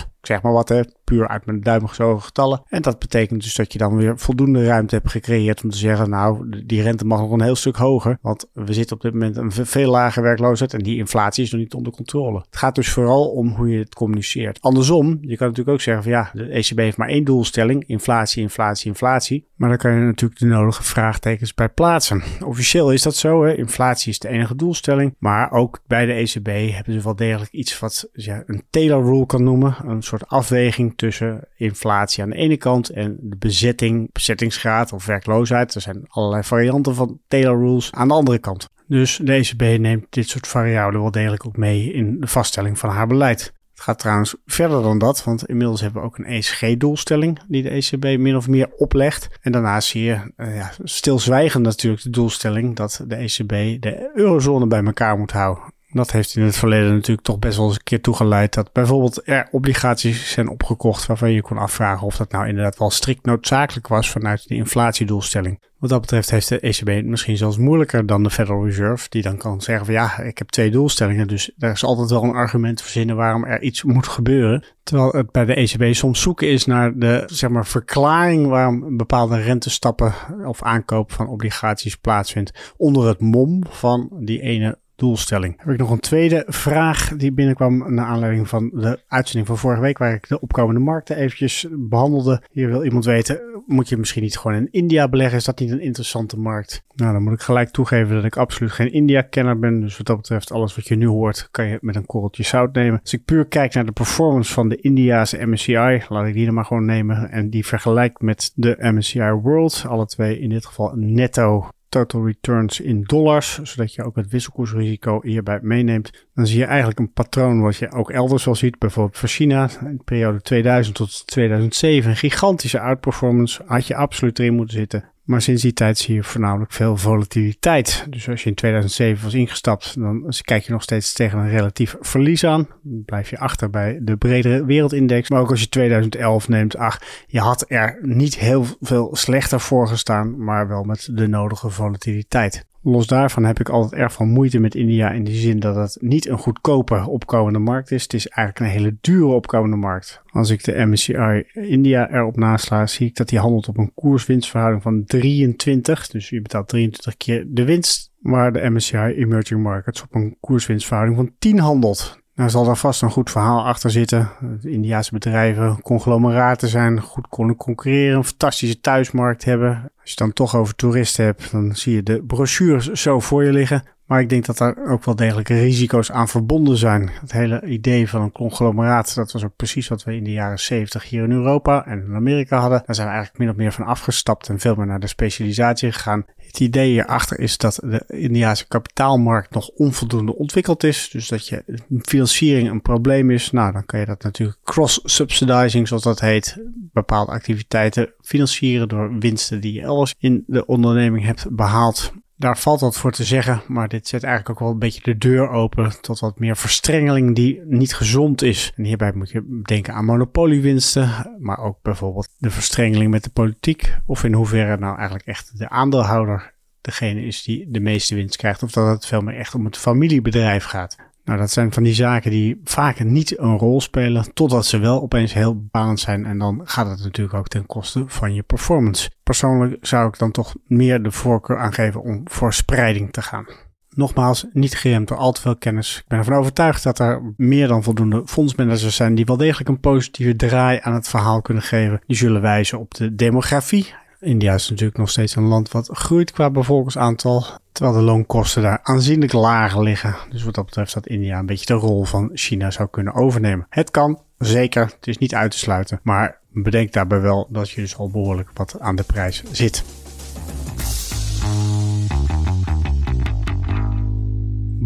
7,5 0.04 0.17
zeg 0.22 0.42
maar 0.42 0.54
wat, 0.54 0.70
hè, 0.70 0.82
puur 1.04 1.28
uit 1.28 1.46
mijn 1.46 1.62
duim 1.62 1.88
gezogen 1.88 2.24
getallen. 2.24 2.62
En 2.66 2.82
dat 2.82 3.00
betekent 3.00 3.44
dus 3.44 3.56
dat 3.56 3.74
je 3.74 3.80
dan 3.80 3.96
weer 3.96 4.20
voldoende 4.20 4.66
ruimte 4.66 4.96
hebt 4.96 5.12
gecreëerd 5.12 5.64
om 5.64 5.70
te 5.70 5.78
zeggen, 5.78 6.10
nou, 6.10 6.64
die 6.66 6.82
rente 6.82 7.06
mag 7.06 7.20
nog 7.20 7.32
een 7.32 7.42
heel 7.42 7.56
stuk 7.56 7.76
hoger. 7.76 8.18
Want 8.22 8.50
we 8.54 8.74
zitten 8.74 8.96
op 8.96 9.02
dit 9.02 9.14
moment 9.14 9.38
een 9.38 9.52
veel 9.52 9.92
lager 9.92 10.24
werkloosheid 10.24 10.74
en 10.74 10.84
die 10.84 10.98
inflatie 10.98 11.44
is 11.44 11.52
nog 11.52 11.62
niet 11.62 11.74
onder 11.74 11.94
controle. 11.94 12.38
Het 12.38 12.58
gaat 12.58 12.76
dus 12.76 12.90
vooral 12.90 13.30
om 13.30 13.48
hoe 13.50 13.70
je 13.70 13.80
het 13.80 13.96
communiceert. 13.96 14.62
Andersom, 14.62 15.18
je 15.22 15.38
kan 15.38 15.48
natuurlijk 15.48 15.78
ook 15.78 15.82
zeggen 15.82 16.04
van 16.04 16.12
ja, 16.12 16.30
de 16.34 16.50
ECB 16.50 16.78
heeft 16.78 16.98
maar 16.98 17.10
één 17.10 17.24
doelstelling, 17.24 17.88
inflatie, 17.88 18.42
inflatie, 18.42 18.88
inflatie. 18.88 19.48
Maar 19.56 19.70
dan 19.70 19.78
kan 19.78 19.94
je 19.94 20.00
natuurlijk 20.00 20.40
de 20.40 20.46
nodige 20.46 20.84
vraagtekens 20.84 21.54
bij 21.54 21.70
plaatsen. 21.70 22.24
Officieel 22.46 22.92
is 22.92 23.02
dat 23.02 23.16
zo, 23.16 23.44
hè? 23.44 23.56
inflatie 23.56 24.12
is 24.12 24.20
de 24.20 24.28
enige 24.28 24.56
doelstelling. 24.56 25.16
Maar 25.20 25.52
ook 25.52 25.80
bij 25.88 26.06
de 26.06 26.14
ECB 26.14 26.74
hebben 26.74 26.94
ze 26.94 27.02
wel 27.02 27.16
degelijk 27.16 27.52
iets 27.52 27.80
wat 27.80 28.10
ja, 28.14 28.44
een 28.46 28.64
Taylor 28.70 29.04
rule 29.04 29.26
kan 29.26 29.44
noemen. 29.44 29.76
Een 29.86 30.04
soort 30.04 30.17
afweging 30.26 30.94
tussen 30.96 31.48
inflatie 31.56 32.24
aan 32.24 32.30
de 32.30 32.36
ene 32.36 32.58
kant 32.58 32.90
en 32.90 33.18
de 33.22 33.36
bezetting, 33.36 34.12
bezettingsgraad 34.12 34.94
of 34.94 35.06
werkloosheid. 35.06 35.76
Er 35.76 35.82
zijn 35.82 36.06
allerlei 36.08 36.44
varianten 36.44 36.96
van 36.96 37.20
Taylor 37.28 37.58
rules 37.58 37.92
aan 37.92 38.08
de 38.08 38.14
andere 38.14 38.40
kant. 38.40 38.70
Dus 38.88 39.20
de 39.24 39.34
ECB 39.34 39.80
neemt 39.80 40.06
dit 40.10 40.30
soort 40.30 40.48
variabelen 40.48 41.02
wel 41.02 41.12
degelijk 41.12 41.46
ook 41.46 41.58
mee 41.58 41.94
in 41.94 42.20
de 42.20 42.28
vaststelling 42.28 42.80
van 42.80 42.90
haar 42.90 43.08
beleid. 43.08 43.54
Het 43.72 43.86
gaat 43.86 44.00
trouwens 44.00 44.36
verder 44.46 44.82
dan 44.82 44.98
dat, 44.98 45.24
want 45.24 45.48
inmiddels 45.48 45.82
hebben 45.82 46.02
we 46.02 46.08
ook 46.08 46.18
een 46.18 46.26
ESG-doelstelling 46.26 47.40
die 47.48 47.64
de 47.64 47.70
ECB 47.70 48.20
min 48.20 48.36
of 48.36 48.48
meer 48.48 48.70
oplegt. 48.76 49.28
En 49.42 49.52
daarnaast 49.52 49.88
zie 49.88 50.04
je 50.04 50.34
uh, 50.38 50.56
ja, 50.56 50.72
stilzwijgend 50.84 51.64
natuurlijk 51.64 52.04
de 52.04 52.10
doelstelling 52.10 52.76
dat 52.76 53.04
de 53.08 53.16
ECB 53.16 53.82
de 53.82 54.12
eurozone 54.14 54.68
bij 54.68 54.84
elkaar 54.84 55.18
moet 55.18 55.32
houden. 55.32 55.64
Dat 55.98 56.12
heeft 56.12 56.36
in 56.36 56.44
het 56.44 56.58
verleden 56.58 56.94
natuurlijk 56.94 57.28
toch 57.28 57.40
best 57.40 57.58
wel 57.58 57.66
eens 57.66 57.76
een 57.76 57.84
keer 57.84 58.02
toegeleid 58.02 58.54
dat 58.54 58.72
bijvoorbeeld 58.74 59.28
er 59.28 59.48
obligaties 59.52 60.32
zijn 60.32 60.50
opgekocht 60.50 61.06
waarvan 61.06 61.32
je 61.32 61.42
kon 61.42 61.58
afvragen 61.58 62.08
of 62.08 62.18
dat 62.18 62.32
nou 62.32 62.48
inderdaad 62.48 62.78
wel 62.78 62.90
strikt 62.90 63.26
noodzakelijk 63.26 63.88
was 63.88 64.10
vanuit 64.10 64.48
de 64.48 64.56
inflatiedoelstelling. 64.56 65.60
Wat 65.78 65.90
dat 65.90 66.02
betreft 66.02 66.30
heeft 66.30 66.50
de 66.50 66.60
ECB 66.60 66.88
het 66.88 67.06
misschien 67.06 67.38
zelfs 67.38 67.58
moeilijker 67.58 68.06
dan 68.06 68.24
de 68.24 68.30
Federal 68.30 68.66
Reserve, 68.66 69.10
die 69.10 69.22
dan 69.22 69.38
kan 69.38 69.62
zeggen 69.62 69.86
van 69.86 69.94
ja, 69.94 70.20
ik 70.20 70.38
heb 70.38 70.50
twee 70.50 70.72
doelstellingen, 70.72 71.28
dus 71.28 71.52
er 71.58 71.72
is 71.72 71.84
altijd 71.84 72.10
wel 72.10 72.24
een 72.24 72.34
argument 72.34 72.82
verzinnen 72.82 73.16
waarom 73.16 73.46
er 73.46 73.62
iets 73.62 73.84
moet 73.84 74.08
gebeuren. 74.08 74.64
Terwijl 74.84 75.12
het 75.12 75.32
bij 75.32 75.46
de 75.46 75.54
ECB 75.54 75.94
soms 75.94 76.22
zoeken 76.22 76.48
is 76.48 76.66
naar 76.66 76.94
de 76.96 77.24
zeg 77.26 77.50
maar, 77.50 77.66
verklaring 77.66 78.48
waarom 78.48 78.98
bepaalde 78.98 79.42
rentestappen 79.42 80.14
of 80.46 80.64
aankoop 80.64 81.12
van 81.12 81.28
obligaties 81.28 81.96
plaatsvindt 81.96 82.74
onder 82.78 83.08
het 83.08 83.20
mom 83.20 83.64
van 83.70 84.10
die 84.20 84.42
ene 84.42 84.78
doelstelling. 84.98 85.54
Heb 85.58 85.70
ik 85.70 85.80
nog 85.80 85.92
een 85.92 86.00
tweede 86.00 86.44
vraag 86.48 87.10
die 87.16 87.32
binnenkwam 87.32 87.94
naar 87.94 88.06
aanleiding 88.06 88.50
van 88.50 88.70
de 88.74 89.00
uitzending 89.08 89.48
van 89.48 89.58
vorige 89.58 89.82
week, 89.82 89.98
waar 89.98 90.14
ik 90.14 90.28
de 90.28 90.42
opkomende 90.42 90.80
markten 90.80 91.18
eventjes 91.18 91.68
behandelde. 91.72 92.42
Hier 92.52 92.68
wil 92.68 92.84
iemand 92.84 93.06
weten, 93.06 93.40
moet 93.66 93.90
je 93.90 93.98
misschien 93.98 94.24
niet 94.24 94.38
gewoon 94.38 94.58
in 94.58 94.72
India 94.72 95.10
beleggen? 95.10 95.38
Is 95.38 95.46
dat 95.46 95.60
niet 95.60 95.72
een 95.72 95.82
interessante 95.82 96.40
markt? 96.40 96.84
Nou, 96.96 97.14
dan 97.14 97.24
moet 97.24 97.34
ik 97.34 97.42
gelijk 97.42 97.70
toegeven 97.70 98.16
dat 98.16 98.24
ik 98.24 98.38
absoluut 98.38 98.72
geen 98.72 98.92
India-kenner 98.92 99.60
ben. 99.60 99.80
Dus 99.80 99.98
wat 99.98 100.06
dat 100.06 100.18
betreft, 100.18 100.52
alles 100.52 100.76
wat 100.76 100.88
je 100.88 100.96
nu 100.96 101.08
hoort, 101.08 101.48
kan 101.52 101.68
je 101.68 101.78
met 101.82 101.96
een 101.96 102.06
korreltje 102.06 102.44
zout 102.44 102.74
nemen. 102.74 103.00
Als 103.02 103.14
ik 103.14 103.26
puur 103.26 103.46
kijk 103.46 103.74
naar 103.74 103.86
de 103.86 103.92
performance 103.92 104.54
van 104.54 104.70
de 104.70 104.76
Indiaanse 104.76 105.46
MSCI, 105.46 106.04
laat 106.10 106.28
ik 106.28 106.34
die 106.34 106.48
er 106.48 106.54
maar 106.54 106.66
gewoon 106.66 106.86
nemen. 106.86 107.32
En 107.32 107.50
die 107.50 107.66
vergelijkt 107.66 108.22
met 108.22 108.52
de 108.56 108.76
MSCI 108.80 109.32
World. 109.32 109.86
Alle 109.88 110.06
twee 110.06 110.40
in 110.40 110.50
dit 110.50 110.66
geval 110.66 110.92
netto 110.96 111.70
total 111.90 112.26
returns 112.26 112.80
in 112.80 113.04
dollars, 113.04 113.60
zodat 113.62 113.94
je 113.94 114.04
ook 114.04 114.16
het 114.16 114.30
wisselkoersrisico 114.30 115.20
hierbij 115.22 115.60
meeneemt, 115.62 116.28
dan 116.34 116.48
zie 116.48 116.60
je 116.60 116.66
eigenlijk 116.66 117.00
een 117.00 117.14
patroon 117.14 117.62
wat 117.62 117.78
je 117.78 117.92
ook 117.92 118.12
elders 118.12 118.46
wel 118.46 118.56
ziet. 118.56 118.80
Bijvoorbeeld 118.80 119.18
voor 119.18 119.30
China, 119.30 119.70
in 119.82 119.98
de 119.98 120.04
periode 120.04 120.42
2000 120.42 120.96
tot 120.96 121.28
2007, 121.28 122.10
een 122.10 122.16
gigantische 122.18 122.80
outperformance, 122.80 123.64
had 123.66 123.88
je 123.88 123.96
absoluut 123.96 124.40
erin 124.40 124.56
moeten 124.56 124.78
zitten. 124.78 125.12
Maar 125.28 125.42
sinds 125.42 125.62
die 125.62 125.74
tijd 125.74 125.98
zie 125.98 126.16
je 126.16 126.24
voornamelijk 126.24 126.72
veel 126.72 126.98
volatiliteit. 126.98 128.06
Dus 128.10 128.30
als 128.30 128.44
je 128.44 128.50
in 128.50 128.56
2007 128.56 129.24
was 129.24 129.34
ingestapt, 129.34 130.00
dan 130.00 130.34
kijk 130.42 130.64
je 130.64 130.72
nog 130.72 130.84
steeds 130.84 131.14
tegen 131.14 131.40
een 131.40 131.50
relatief 131.50 131.96
verlies 132.00 132.44
aan. 132.44 132.68
Blijf 132.84 133.30
je 133.30 133.40
achter 133.40 133.70
bij 133.70 134.00
de 134.02 134.18
bredere 134.18 134.66
wereldindex. 134.66 135.30
Maar 135.30 135.42
ook 135.42 135.50
als 135.50 135.60
je 135.60 135.70
2011 135.70 136.48
neemt, 136.48 136.78
ach, 136.78 137.02
je 137.28 137.40
had 137.40 137.66
er 137.68 138.00
niet 138.02 138.38
heel 138.38 138.66
veel 138.80 139.16
slechter 139.16 139.60
voor 139.60 139.88
gestaan, 139.88 140.44
maar 140.44 140.68
wel 140.68 140.84
met 140.84 141.10
de 141.12 141.28
nodige 141.28 141.70
volatiliteit. 141.70 142.66
Los 142.90 143.08
daarvan 143.08 143.44
heb 143.44 143.60
ik 143.60 143.70
altijd 143.70 144.02
erg 144.02 144.14
van 144.14 144.30
moeite 144.30 144.60
met 144.60 144.76
India 144.76 145.12
in 145.12 145.24
die 145.24 145.36
zin 145.36 145.60
dat 145.60 145.76
het 145.76 145.98
niet 146.00 146.28
een 146.28 146.38
goedkope 146.38 147.08
opkomende 147.08 147.60
markt 147.60 147.92
is. 147.92 148.04
Het 148.04 148.14
is 148.14 148.28
eigenlijk 148.28 148.60
een 148.66 148.80
hele 148.80 148.98
dure 149.02 149.26
opkomende 149.26 149.76
markt. 149.76 150.22
Als 150.26 150.50
ik 150.50 150.64
de 150.64 150.86
MSCI 150.86 151.44
India 151.54 152.12
erop 152.12 152.36
nasla, 152.36 152.88
zie 152.88 153.08
ik 153.08 153.16
dat 153.16 153.30
die 153.30 153.40
handelt 153.40 153.68
op 153.68 153.78
een 153.78 153.94
koerswinstverhouding 153.94 154.84
van 154.84 155.04
23. 155.06 156.08
Dus 156.08 156.30
je 156.30 156.42
betaalt 156.42 156.68
23 156.68 157.18
keer 157.18 157.46
de 157.48 157.64
winst. 157.64 158.12
Waar 158.20 158.54
de 158.54 158.70
MSCI 158.70 158.98
Emerging 158.98 159.64
Markets 159.64 160.02
op 160.02 160.16
een 160.16 160.38
koerswinstverhouding 160.40 161.18
van 161.18 161.32
10 161.40 161.60
handelt. 161.60 162.22
Nou 162.38 162.50
zal 162.50 162.66
daar 162.66 162.78
vast 162.78 163.02
een 163.02 163.12
goed 163.12 163.32
verhaal 163.32 163.66
achter 163.66 163.92
zitten. 163.92 164.30
De 164.62 164.70
Indiaanse 164.70 165.14
bedrijven 165.14 165.82
conglomeraten 165.82 166.68
zijn, 166.68 167.02
goed 167.02 167.28
kunnen 167.30 167.56
concurreren, 167.56 168.18
een 168.18 168.24
fantastische 168.24 168.80
thuismarkt 168.80 169.46
hebben. 169.46 169.92
Als 170.02 170.10
je 170.10 170.16
dan 170.16 170.34
toch 170.34 170.56
over 170.56 170.76
toeristen 170.76 171.26
hebt, 171.26 171.52
dan 171.52 171.76
zie 171.76 171.96
je 171.96 172.04
de 172.04 172.24
brochures 172.24 172.92
zo 172.92 173.20
voor 173.20 173.44
je 173.44 173.52
liggen. 173.52 173.84
Maar 174.08 174.22
ik 174.22 174.30
denk 174.30 174.46
dat 174.46 174.58
daar 174.58 174.78
ook 174.88 175.06
wel 175.06 175.16
degelijke 175.16 175.60
risico's 175.60 176.12
aan 176.12 176.28
verbonden 176.28 176.78
zijn. 176.78 177.10
Het 177.22 177.32
hele 177.32 177.66
idee 177.66 178.10
van 178.10 178.22
een 178.22 178.32
conglomeraat, 178.32 179.16
dat 179.16 179.32
was 179.32 179.44
ook 179.44 179.56
precies 179.56 179.88
wat 179.88 180.04
we 180.04 180.16
in 180.16 180.24
de 180.24 180.32
jaren 180.32 180.60
70 180.60 181.10
hier 181.10 181.24
in 181.24 181.32
Europa 181.32 181.86
en 181.86 182.04
in 182.06 182.16
Amerika 182.16 182.60
hadden. 182.60 182.84
Daar 182.86 182.96
zijn 182.96 183.08
we 183.08 183.14
eigenlijk 183.14 183.44
min 183.44 183.54
of 183.54 183.56
meer 183.56 183.72
van 183.72 183.86
afgestapt 183.86 184.50
en 184.50 184.60
veel 184.60 184.76
meer 184.76 184.86
naar 184.86 185.00
de 185.00 185.08
specialisatie 185.08 185.92
gegaan. 185.92 186.26
Het 186.38 186.60
idee 186.60 186.90
hierachter 186.90 187.40
is 187.40 187.58
dat 187.58 187.80
de 187.84 188.04
Indiase 188.08 188.68
kapitaalmarkt 188.68 189.54
nog 189.54 189.68
onvoldoende 189.68 190.36
ontwikkeld 190.36 190.84
is. 190.84 191.10
Dus 191.12 191.28
dat 191.28 191.48
je 191.48 191.64
financiering 192.02 192.70
een 192.70 192.82
probleem 192.82 193.32
is. 193.32 193.52
Nou, 193.52 193.72
dan 193.72 193.86
kan 193.86 194.00
je 194.00 194.06
dat 194.06 194.24
natuurlijk 194.24 194.58
cross-subsidizing, 194.64 195.88
zoals 195.88 196.04
dat 196.04 196.20
heet, 196.20 196.58
bepaalde 196.94 197.32
activiteiten 197.32 198.14
financieren 198.22 198.88
door 198.88 199.18
winsten 199.20 199.62
die 199.62 199.74
je 199.74 199.82
elders 199.82 200.16
in 200.20 200.44
de 200.48 200.66
onderneming 200.66 201.26
hebt 201.26 201.56
behaald. 201.56 202.14
Daar 202.40 202.58
valt 202.58 202.80
wat 202.80 202.98
voor 202.98 203.12
te 203.12 203.24
zeggen, 203.24 203.62
maar 203.68 203.88
dit 203.88 204.08
zet 204.08 204.24
eigenlijk 204.24 204.52
ook 204.54 204.66
wel 204.66 204.74
een 204.74 204.80
beetje 204.80 205.02
de 205.04 205.18
deur 205.18 205.50
open 205.50 206.02
tot 206.02 206.20
wat 206.20 206.40
meer 206.40 206.58
verstrengeling 206.58 207.36
die 207.36 207.62
niet 207.66 207.96
gezond 207.96 208.42
is. 208.42 208.74
En 208.76 208.84
hierbij 208.84 209.12
moet 209.14 209.30
je 209.30 209.62
denken 209.64 209.94
aan 209.94 210.06
monopoliewinsten, 210.06 211.36
maar 211.40 211.60
ook 211.60 211.78
bijvoorbeeld 211.82 212.30
de 212.38 212.50
verstrengeling 212.50 213.12
met 213.12 213.24
de 213.24 213.30
politiek. 213.30 213.96
Of 214.06 214.24
in 214.24 214.34
hoeverre 214.34 214.78
nou 214.78 214.96
eigenlijk 214.98 215.28
echt 215.28 215.58
de 215.58 215.70
aandeelhouder 215.70 216.54
degene 216.82 217.22
is 217.22 217.44
die 217.44 217.66
de 217.70 217.80
meeste 217.80 218.16
winst 218.16 218.38
krijgt. 218.38 218.64
Of 218.64 218.72
dat 218.72 218.88
het 218.88 219.06
veel 219.06 219.22
meer 219.22 219.38
echt 219.38 219.56
om 219.56 219.66
het 219.66 219.78
familiebedrijf 219.78 220.64
gaat. 220.64 220.96
Nou, 221.28 221.40
dat 221.40 221.52
zijn 221.52 221.74
van 221.74 221.84
die 221.84 221.94
zaken 221.94 222.32
die 222.32 222.62
vaak 222.64 223.04
niet 223.04 223.40
een 223.40 223.58
rol 223.58 223.82
spelen, 223.82 224.34
totdat 224.34 224.66
ze 224.66 224.78
wel 224.78 225.02
opeens 225.02 225.34
heel 225.34 225.56
bepalend 225.56 226.00
zijn. 226.00 226.26
En 226.26 226.38
dan 226.38 226.62
gaat 226.64 226.90
het 226.90 227.04
natuurlijk 227.04 227.38
ook 227.38 227.48
ten 227.48 227.66
koste 227.66 228.04
van 228.08 228.34
je 228.34 228.44
performance. 228.44 229.10
Persoonlijk 229.24 229.78
zou 229.86 230.08
ik 230.08 230.18
dan 230.18 230.32
toch 230.32 230.56
meer 230.68 231.04
de 231.04 231.12
voorkeur 231.12 231.58
aangeven 231.58 232.02
om 232.02 232.22
voor 232.26 232.54
spreiding 232.54 233.12
te 233.12 233.22
gaan. 233.22 233.46
Nogmaals, 233.90 234.46
niet 234.54 234.76
geremd 234.76 235.08
door 235.08 235.18
al 235.18 235.32
te 235.32 235.42
veel 235.42 235.58
kennis. 235.58 235.98
Ik 235.98 236.08
ben 236.08 236.18
ervan 236.18 236.38
overtuigd 236.38 236.84
dat 236.84 237.00
er 237.00 237.34
meer 237.38 237.68
dan 237.68 237.84
voldoende 237.84 238.22
fondsmanagers 238.26 238.96
zijn 238.96 239.16
die 239.16 239.26
wel 239.26 239.38
degelijk 239.38 239.70
een 239.70 239.80
positieve 239.80 240.36
draai 240.36 240.80
aan 240.82 240.94
het 240.94 241.08
verhaal 241.08 241.42
kunnen 241.42 241.64
geven. 241.64 242.02
Die 242.08 242.18
zullen 242.18 242.42
wijzen 242.42 242.80
op 242.80 242.94
de 242.94 243.16
demografie. 243.16 243.94
India 244.20 244.54
is 244.54 244.70
natuurlijk 244.70 244.98
nog 244.98 245.10
steeds 245.10 245.36
een 245.36 245.44
land 245.44 245.72
wat 245.72 245.90
groeit 245.92 246.32
qua 246.32 246.50
bevolkingsaantal, 246.50 247.46
terwijl 247.72 247.98
de 247.98 248.04
loonkosten 248.04 248.62
daar 248.62 248.80
aanzienlijk 248.84 249.34
lager 249.34 249.84
liggen. 249.84 250.16
Dus 250.30 250.44
wat 250.44 250.56
dat 250.56 250.66
betreft 250.66 250.94
dat 250.94 251.08
India 251.08 251.40
een 251.40 251.46
beetje 251.46 251.66
de 251.66 251.74
rol 251.74 252.04
van 252.04 252.30
China 252.34 252.72
zou 252.72 252.90
kunnen 252.90 253.14
overnemen. 253.14 253.66
Het 253.70 253.92
kan, 253.92 254.22
zeker, 254.38 254.86
het 254.86 255.08
is 255.08 255.18
niet 255.18 255.36
uit 255.36 255.52
te 255.52 255.58
sluiten, 255.58 256.00
maar 256.04 256.40
bedenk 256.52 256.94
daarbij 256.94 257.22
wel 257.22 257.48
dat 257.50 257.70
je 257.70 257.82
dus 257.82 257.98
al 257.98 258.10
behoorlijk 258.10 258.50
wat 258.54 258.80
aan 258.80 258.96
de 258.96 259.04
prijs 259.04 259.44
zit. 259.52 259.84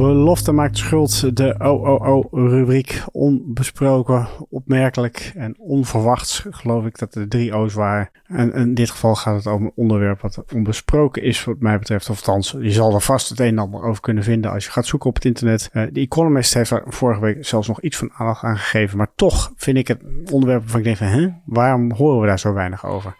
Belofte 0.02 0.52
maakt 0.52 0.78
schuld. 0.78 1.38
De 1.38 1.60
OOO-rubriek. 1.60 3.04
Onbesproken, 3.12 4.28
opmerkelijk 4.50 5.32
en 5.36 5.56
onverwachts, 5.60 6.46
geloof 6.50 6.86
ik 6.86 6.98
dat 6.98 7.14
de 7.14 7.28
drie 7.28 7.56
O's 7.56 7.74
waren. 7.74 8.10
En 8.28 8.54
in 8.54 8.74
dit 8.74 8.90
geval 8.90 9.16
gaat 9.16 9.36
het 9.36 9.48
over 9.48 9.66
een 9.66 9.72
onderwerp 9.76 10.22
wat 10.22 10.44
onbesproken 10.54 11.24
is, 11.24 11.44
wat 11.44 11.60
mij 11.60 11.80
betreft. 11.80 12.10
Of 12.10 12.18
althans, 12.18 12.56
je 12.60 12.72
zal 12.72 12.94
er 12.94 13.02
vast 13.02 13.30
het 13.30 13.40
een 13.40 13.48
en 13.48 13.58
ander 13.58 13.84
over 13.84 14.02
kunnen 14.02 14.24
vinden 14.24 14.52
als 14.52 14.66
je 14.66 14.72
gaat 14.72 14.86
zoeken 14.86 15.10
op 15.10 15.16
het 15.16 15.26
internet. 15.26 15.70
Uh, 15.74 15.84
de 15.92 16.00
Economist 16.00 16.54
heeft 16.54 16.72
er 16.72 16.84
vorige 16.86 17.22
week 17.22 17.46
zelfs 17.46 17.68
nog 17.68 17.82
iets 17.82 17.98
van 17.98 18.12
aandacht 18.14 18.44
aan 18.44 18.58
gegeven. 18.58 18.98
Maar 18.98 19.12
toch 19.16 19.52
vind 19.56 19.78
ik 19.78 19.88
het 19.88 20.02
onderwerp 20.32 20.62
waarvan 20.62 20.80
ik 20.80 20.86
denk 20.86 20.98
hè, 20.98 21.28
waarom 21.46 21.92
horen 21.92 22.22
we 22.22 22.28
daar 22.28 22.40
zo 22.40 22.54
weinig 22.54 22.86
over? 22.86 23.16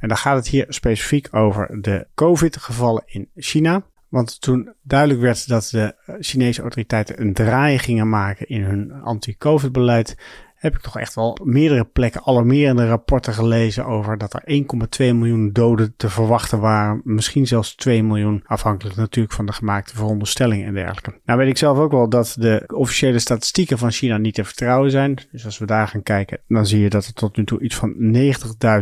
En 0.00 0.08
dan 0.08 0.16
gaat 0.16 0.36
het 0.36 0.48
hier 0.48 0.66
specifiek 0.68 1.34
over 1.34 1.78
de 1.80 2.06
COVID-gevallen 2.14 3.02
in 3.06 3.28
China. 3.34 3.82
Want 4.08 4.40
toen 4.40 4.72
duidelijk 4.82 5.20
werd 5.20 5.48
dat 5.48 5.68
de 5.70 5.94
Chinese 6.20 6.60
autoriteiten 6.60 7.20
een 7.20 7.32
draai 7.32 7.78
gingen 7.78 8.08
maken 8.08 8.48
in 8.48 8.62
hun 8.62 8.92
anti-COVID-beleid, 8.92 10.16
heb 10.56 10.74
ik 10.74 10.80
toch 10.80 10.98
echt 10.98 11.14
wel 11.14 11.38
meerdere 11.42 11.84
plekken 11.84 12.22
alarmerende 12.24 12.88
rapporten 12.88 13.34
gelezen 13.34 13.86
over 13.86 14.18
dat 14.18 14.34
er 14.34 14.64
1,2 15.02 15.14
miljoen 15.14 15.52
doden 15.52 15.94
te 15.96 16.08
verwachten 16.08 16.60
waren. 16.60 17.00
Misschien 17.04 17.46
zelfs 17.46 17.74
2 17.74 18.02
miljoen, 18.02 18.42
afhankelijk 18.46 18.96
natuurlijk 18.96 19.34
van 19.34 19.46
de 19.46 19.52
gemaakte 19.52 19.94
veronderstellingen 19.94 20.66
en 20.66 20.74
dergelijke. 20.74 21.20
Nou 21.24 21.38
weet 21.38 21.48
ik 21.48 21.56
zelf 21.56 21.78
ook 21.78 21.90
wel 21.90 22.08
dat 22.08 22.36
de 22.38 22.64
officiële 22.74 23.18
statistieken 23.18 23.78
van 23.78 23.90
China 23.90 24.16
niet 24.16 24.34
te 24.34 24.44
vertrouwen 24.44 24.90
zijn. 24.90 25.18
Dus 25.32 25.44
als 25.44 25.58
we 25.58 25.66
daar 25.66 25.88
gaan 25.88 26.02
kijken, 26.02 26.40
dan 26.48 26.66
zie 26.66 26.80
je 26.80 26.90
dat 26.90 27.06
er 27.06 27.12
tot 27.12 27.36
nu 27.36 27.44
toe 27.44 27.60
iets 27.60 27.76
van 27.76 27.94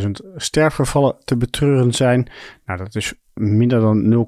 90.000 0.02 0.10
sterfgevallen 0.36 1.16
te 1.24 1.36
betreuren 1.36 1.92
zijn. 1.92 2.30
Nou, 2.66 2.78
dat 2.78 2.94
is 2.94 3.14
minder 3.34 3.80
dan 3.80 4.26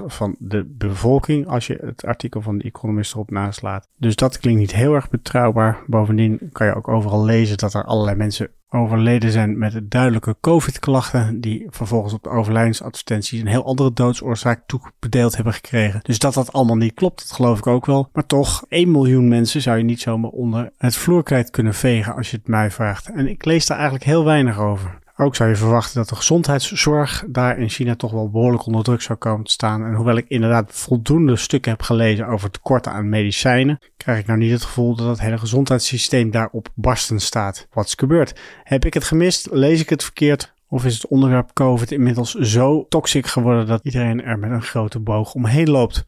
0,006% 0.00 0.04
van 0.06 0.36
de 0.38 0.64
bevolking 0.68 1.46
als 1.46 1.66
je 1.66 1.78
het 1.80 2.04
artikel 2.04 2.40
van 2.40 2.58
de 2.58 2.64
Economist 2.64 3.12
erop 3.12 3.30
naslaat. 3.30 3.88
Dus 3.96 4.16
dat 4.16 4.38
klinkt 4.38 4.60
niet 4.60 4.74
heel 4.74 4.94
erg 4.94 5.10
betrouwbaar. 5.10 5.82
Bovendien 5.86 6.38
kan 6.52 6.66
je 6.66 6.74
ook 6.74 6.88
overal 6.88 7.24
lezen 7.24 7.58
dat 7.58 7.74
er 7.74 7.84
allerlei 7.84 8.16
mensen 8.16 8.50
overleden 8.68 9.30
zijn 9.30 9.58
met 9.58 9.90
duidelijke 9.90 10.36
COVID-klachten, 10.40 11.40
die 11.40 11.66
vervolgens 11.70 12.12
op 12.12 12.22
de 12.22 12.28
overlijdensadvertenties 12.28 13.40
een 13.40 13.46
heel 13.46 13.64
andere 13.64 13.92
doodsoorzaak 13.92 14.62
toebedeeld 14.66 15.34
hebben 15.34 15.52
gekregen. 15.52 16.00
Dus 16.02 16.18
dat 16.18 16.34
dat 16.34 16.52
allemaal 16.52 16.76
niet 16.76 16.94
klopt, 16.94 17.18
dat 17.18 17.32
geloof 17.32 17.58
ik 17.58 17.66
ook 17.66 17.86
wel. 17.86 18.08
Maar 18.12 18.26
toch, 18.26 18.64
1 18.68 18.90
miljoen 18.90 19.28
mensen 19.28 19.62
zou 19.62 19.78
je 19.78 19.84
niet 19.84 20.00
zomaar 20.00 20.30
onder 20.30 20.70
het 20.76 20.96
vloerkleed 20.96 21.50
kunnen 21.50 21.74
vegen 21.74 22.14
als 22.14 22.30
je 22.30 22.36
het 22.36 22.48
mij 22.48 22.70
vraagt. 22.70 23.10
En 23.10 23.28
ik 23.28 23.44
lees 23.44 23.66
daar 23.66 23.76
eigenlijk 23.76 24.06
heel 24.06 24.24
weinig 24.24 24.58
over. 24.58 25.02
Ook 25.16 25.36
zou 25.36 25.48
je 25.48 25.56
verwachten 25.56 25.96
dat 25.96 26.08
de 26.08 26.14
gezondheidszorg 26.14 27.24
daar 27.28 27.58
in 27.58 27.68
China 27.68 27.94
toch 27.94 28.12
wel 28.12 28.30
behoorlijk 28.30 28.66
onder 28.66 28.84
druk 28.84 29.02
zou 29.02 29.18
komen 29.18 29.44
te 29.44 29.52
staan. 29.52 29.84
En 29.84 29.94
hoewel 29.94 30.16
ik 30.16 30.28
inderdaad 30.28 30.72
voldoende 30.72 31.36
stukken 31.36 31.70
heb 31.70 31.82
gelezen 31.82 32.26
over 32.26 32.50
tekorten 32.50 32.92
aan 32.92 33.08
medicijnen, 33.08 33.78
krijg 33.96 34.18
ik 34.18 34.26
nou 34.26 34.38
niet 34.38 34.50
het 34.50 34.64
gevoel 34.64 34.96
dat 34.96 35.06
het 35.06 35.20
hele 35.20 35.38
gezondheidssysteem 35.38 36.30
daarop 36.30 36.68
barsten 36.74 37.20
staat. 37.20 37.66
Wat 37.72 37.86
is 37.86 37.94
gebeurd? 37.94 38.40
Heb 38.62 38.84
ik 38.84 38.94
het 38.94 39.04
gemist? 39.04 39.48
Lees 39.50 39.80
ik 39.80 39.88
het 39.88 40.02
verkeerd? 40.02 40.52
Of 40.68 40.84
is 40.84 40.94
het 40.94 41.06
onderwerp 41.06 41.50
COVID 41.52 41.92
inmiddels 41.92 42.34
zo 42.34 42.86
toxic 42.88 43.26
geworden 43.26 43.66
dat 43.66 43.84
iedereen 43.84 44.22
er 44.22 44.38
met 44.38 44.50
een 44.50 44.62
grote 44.62 44.98
boog 44.98 45.34
omheen 45.34 45.70
loopt? 45.70 46.06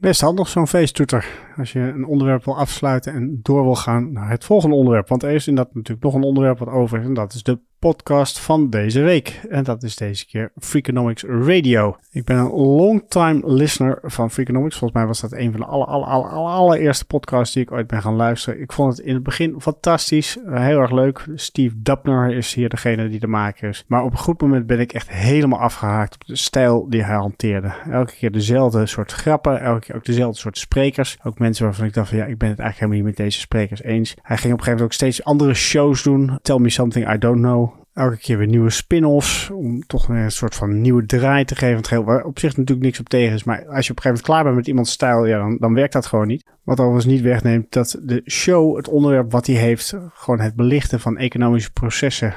Best 0.00 0.20
handig 0.20 0.48
zo'n 0.48 0.66
feesttoeter. 0.66 1.26
Als 1.56 1.72
je 1.72 1.80
een 1.80 2.06
onderwerp 2.06 2.44
wil 2.44 2.56
afsluiten 2.56 3.12
en 3.12 3.38
door 3.42 3.62
wil 3.62 3.74
gaan 3.74 4.12
naar 4.12 4.30
het 4.30 4.44
volgende 4.44 4.76
onderwerp. 4.76 5.08
Want 5.08 5.22
er 5.22 5.30
is 5.30 5.48
inderdaad 5.48 5.74
natuurlijk 5.74 6.04
nog 6.04 6.14
een 6.14 6.22
onderwerp 6.22 6.58
wat 6.58 6.68
over 6.68 6.98
is. 6.98 7.04
En 7.04 7.14
dat 7.14 7.32
is 7.32 7.42
de 7.42 7.60
podcast 7.78 8.38
van 8.38 8.70
deze 8.70 9.00
week. 9.00 9.40
En 9.48 9.64
dat 9.64 9.82
is 9.82 9.96
deze 9.96 10.26
keer 10.26 10.52
Freakonomics 10.56 11.22
Radio. 11.22 11.96
Ik 12.10 12.24
ben 12.24 12.36
een 12.36 12.50
long-time 12.50 13.40
listener 13.44 13.98
van 14.02 14.30
Freakonomics. 14.30 14.76
Volgens 14.76 14.98
mij 14.98 15.08
was 15.08 15.20
dat 15.20 15.32
een 15.32 15.50
van 15.50 15.60
de 15.60 15.66
aller, 15.66 15.86
aller, 15.86 16.08
aller, 16.08 16.50
allereerste 16.50 17.04
podcasts 17.04 17.54
die 17.54 17.62
ik 17.62 17.72
ooit 17.72 17.86
ben 17.86 18.02
gaan 18.02 18.14
luisteren. 18.14 18.60
Ik 18.60 18.72
vond 18.72 18.96
het 18.96 19.06
in 19.06 19.14
het 19.14 19.22
begin 19.22 19.60
fantastisch. 19.60 20.38
Eh, 20.46 20.64
heel 20.64 20.80
erg 20.80 20.90
leuk. 20.90 21.26
Steve 21.34 21.74
Dubner 21.82 22.36
is 22.36 22.54
hier 22.54 22.68
degene 22.68 23.08
die 23.08 23.20
de 23.20 23.26
maker 23.26 23.68
is. 23.68 23.84
Maar 23.86 24.04
op 24.04 24.12
een 24.12 24.18
goed 24.18 24.40
moment 24.40 24.66
ben 24.66 24.80
ik 24.80 24.92
echt 24.92 25.10
helemaal 25.10 25.60
afgehaakt 25.60 26.14
op 26.14 26.24
de 26.24 26.36
stijl 26.36 26.88
die 26.88 27.04
hij 27.04 27.16
hanteerde. 27.16 27.72
Elke 27.90 28.12
keer 28.12 28.32
dezelfde 28.32 28.86
soort 28.86 29.12
grappen. 29.12 29.60
Elke 29.60 29.80
keer 29.80 29.94
ook 29.94 30.04
dezelfde 30.04 30.40
soort 30.40 30.58
sprekers. 30.58 31.18
Ook 31.22 31.38
mensen 31.38 31.64
waarvan 31.64 31.86
ik 31.86 31.94
dacht 31.94 32.08
van 32.08 32.18
ja, 32.18 32.24
ik 32.24 32.38
ben 32.38 32.48
het 32.48 32.58
eigenlijk 32.58 32.78
helemaal 32.92 32.96
niet 32.96 33.18
met 33.18 33.26
deze 33.26 33.40
sprekers 33.40 33.82
eens. 33.82 34.16
Hij 34.22 34.36
ging 34.36 34.52
op 34.52 34.58
een 34.58 34.64
gegeven 34.64 34.70
moment 34.70 34.82
ook 34.82 34.92
steeds 34.92 35.24
andere 35.24 35.54
shows 35.54 36.02
doen. 36.02 36.38
Tell 36.42 36.58
me 36.58 36.70
something 36.70 37.12
I 37.14 37.18
don't 37.18 37.40
know 37.40 37.68
elke 37.98 38.16
keer 38.16 38.38
weer 38.38 38.46
nieuwe 38.46 38.70
spin-offs. 38.70 39.50
Om 39.50 39.86
toch 39.86 40.08
een 40.08 40.30
soort 40.30 40.54
van 40.54 40.80
nieuwe 40.80 41.06
draai 41.06 41.44
te 41.44 41.54
geven. 41.54 41.76
Het 41.76 41.88
geheel, 41.88 42.04
waar 42.04 42.24
op 42.24 42.38
zich 42.38 42.56
natuurlijk 42.56 42.86
niks 42.86 43.00
op 43.00 43.08
tegen 43.08 43.34
is. 43.34 43.44
Maar 43.44 43.56
als 43.56 43.64
je 43.66 43.70
op 43.70 43.76
een 43.76 43.84
gegeven 43.84 44.02
moment 44.02 44.24
klaar 44.24 44.42
bent 44.42 44.56
met 44.56 44.66
iemands 44.66 44.90
stijl, 44.90 45.26
ja, 45.26 45.38
dan, 45.38 45.56
dan 45.60 45.74
werkt 45.74 45.92
dat 45.92 46.06
gewoon 46.06 46.26
niet. 46.26 46.44
Wat 46.68 46.80
overigens 46.80 47.12
niet 47.12 47.22
wegneemt 47.22 47.72
dat 47.72 48.00
de 48.02 48.22
show, 48.24 48.76
het 48.76 48.88
onderwerp 48.88 49.32
wat 49.32 49.46
hij 49.46 49.56
heeft, 49.56 49.94
gewoon 50.12 50.40
het 50.40 50.54
belichten 50.54 51.00
van 51.00 51.16
economische 51.16 51.72
processen, 51.72 52.34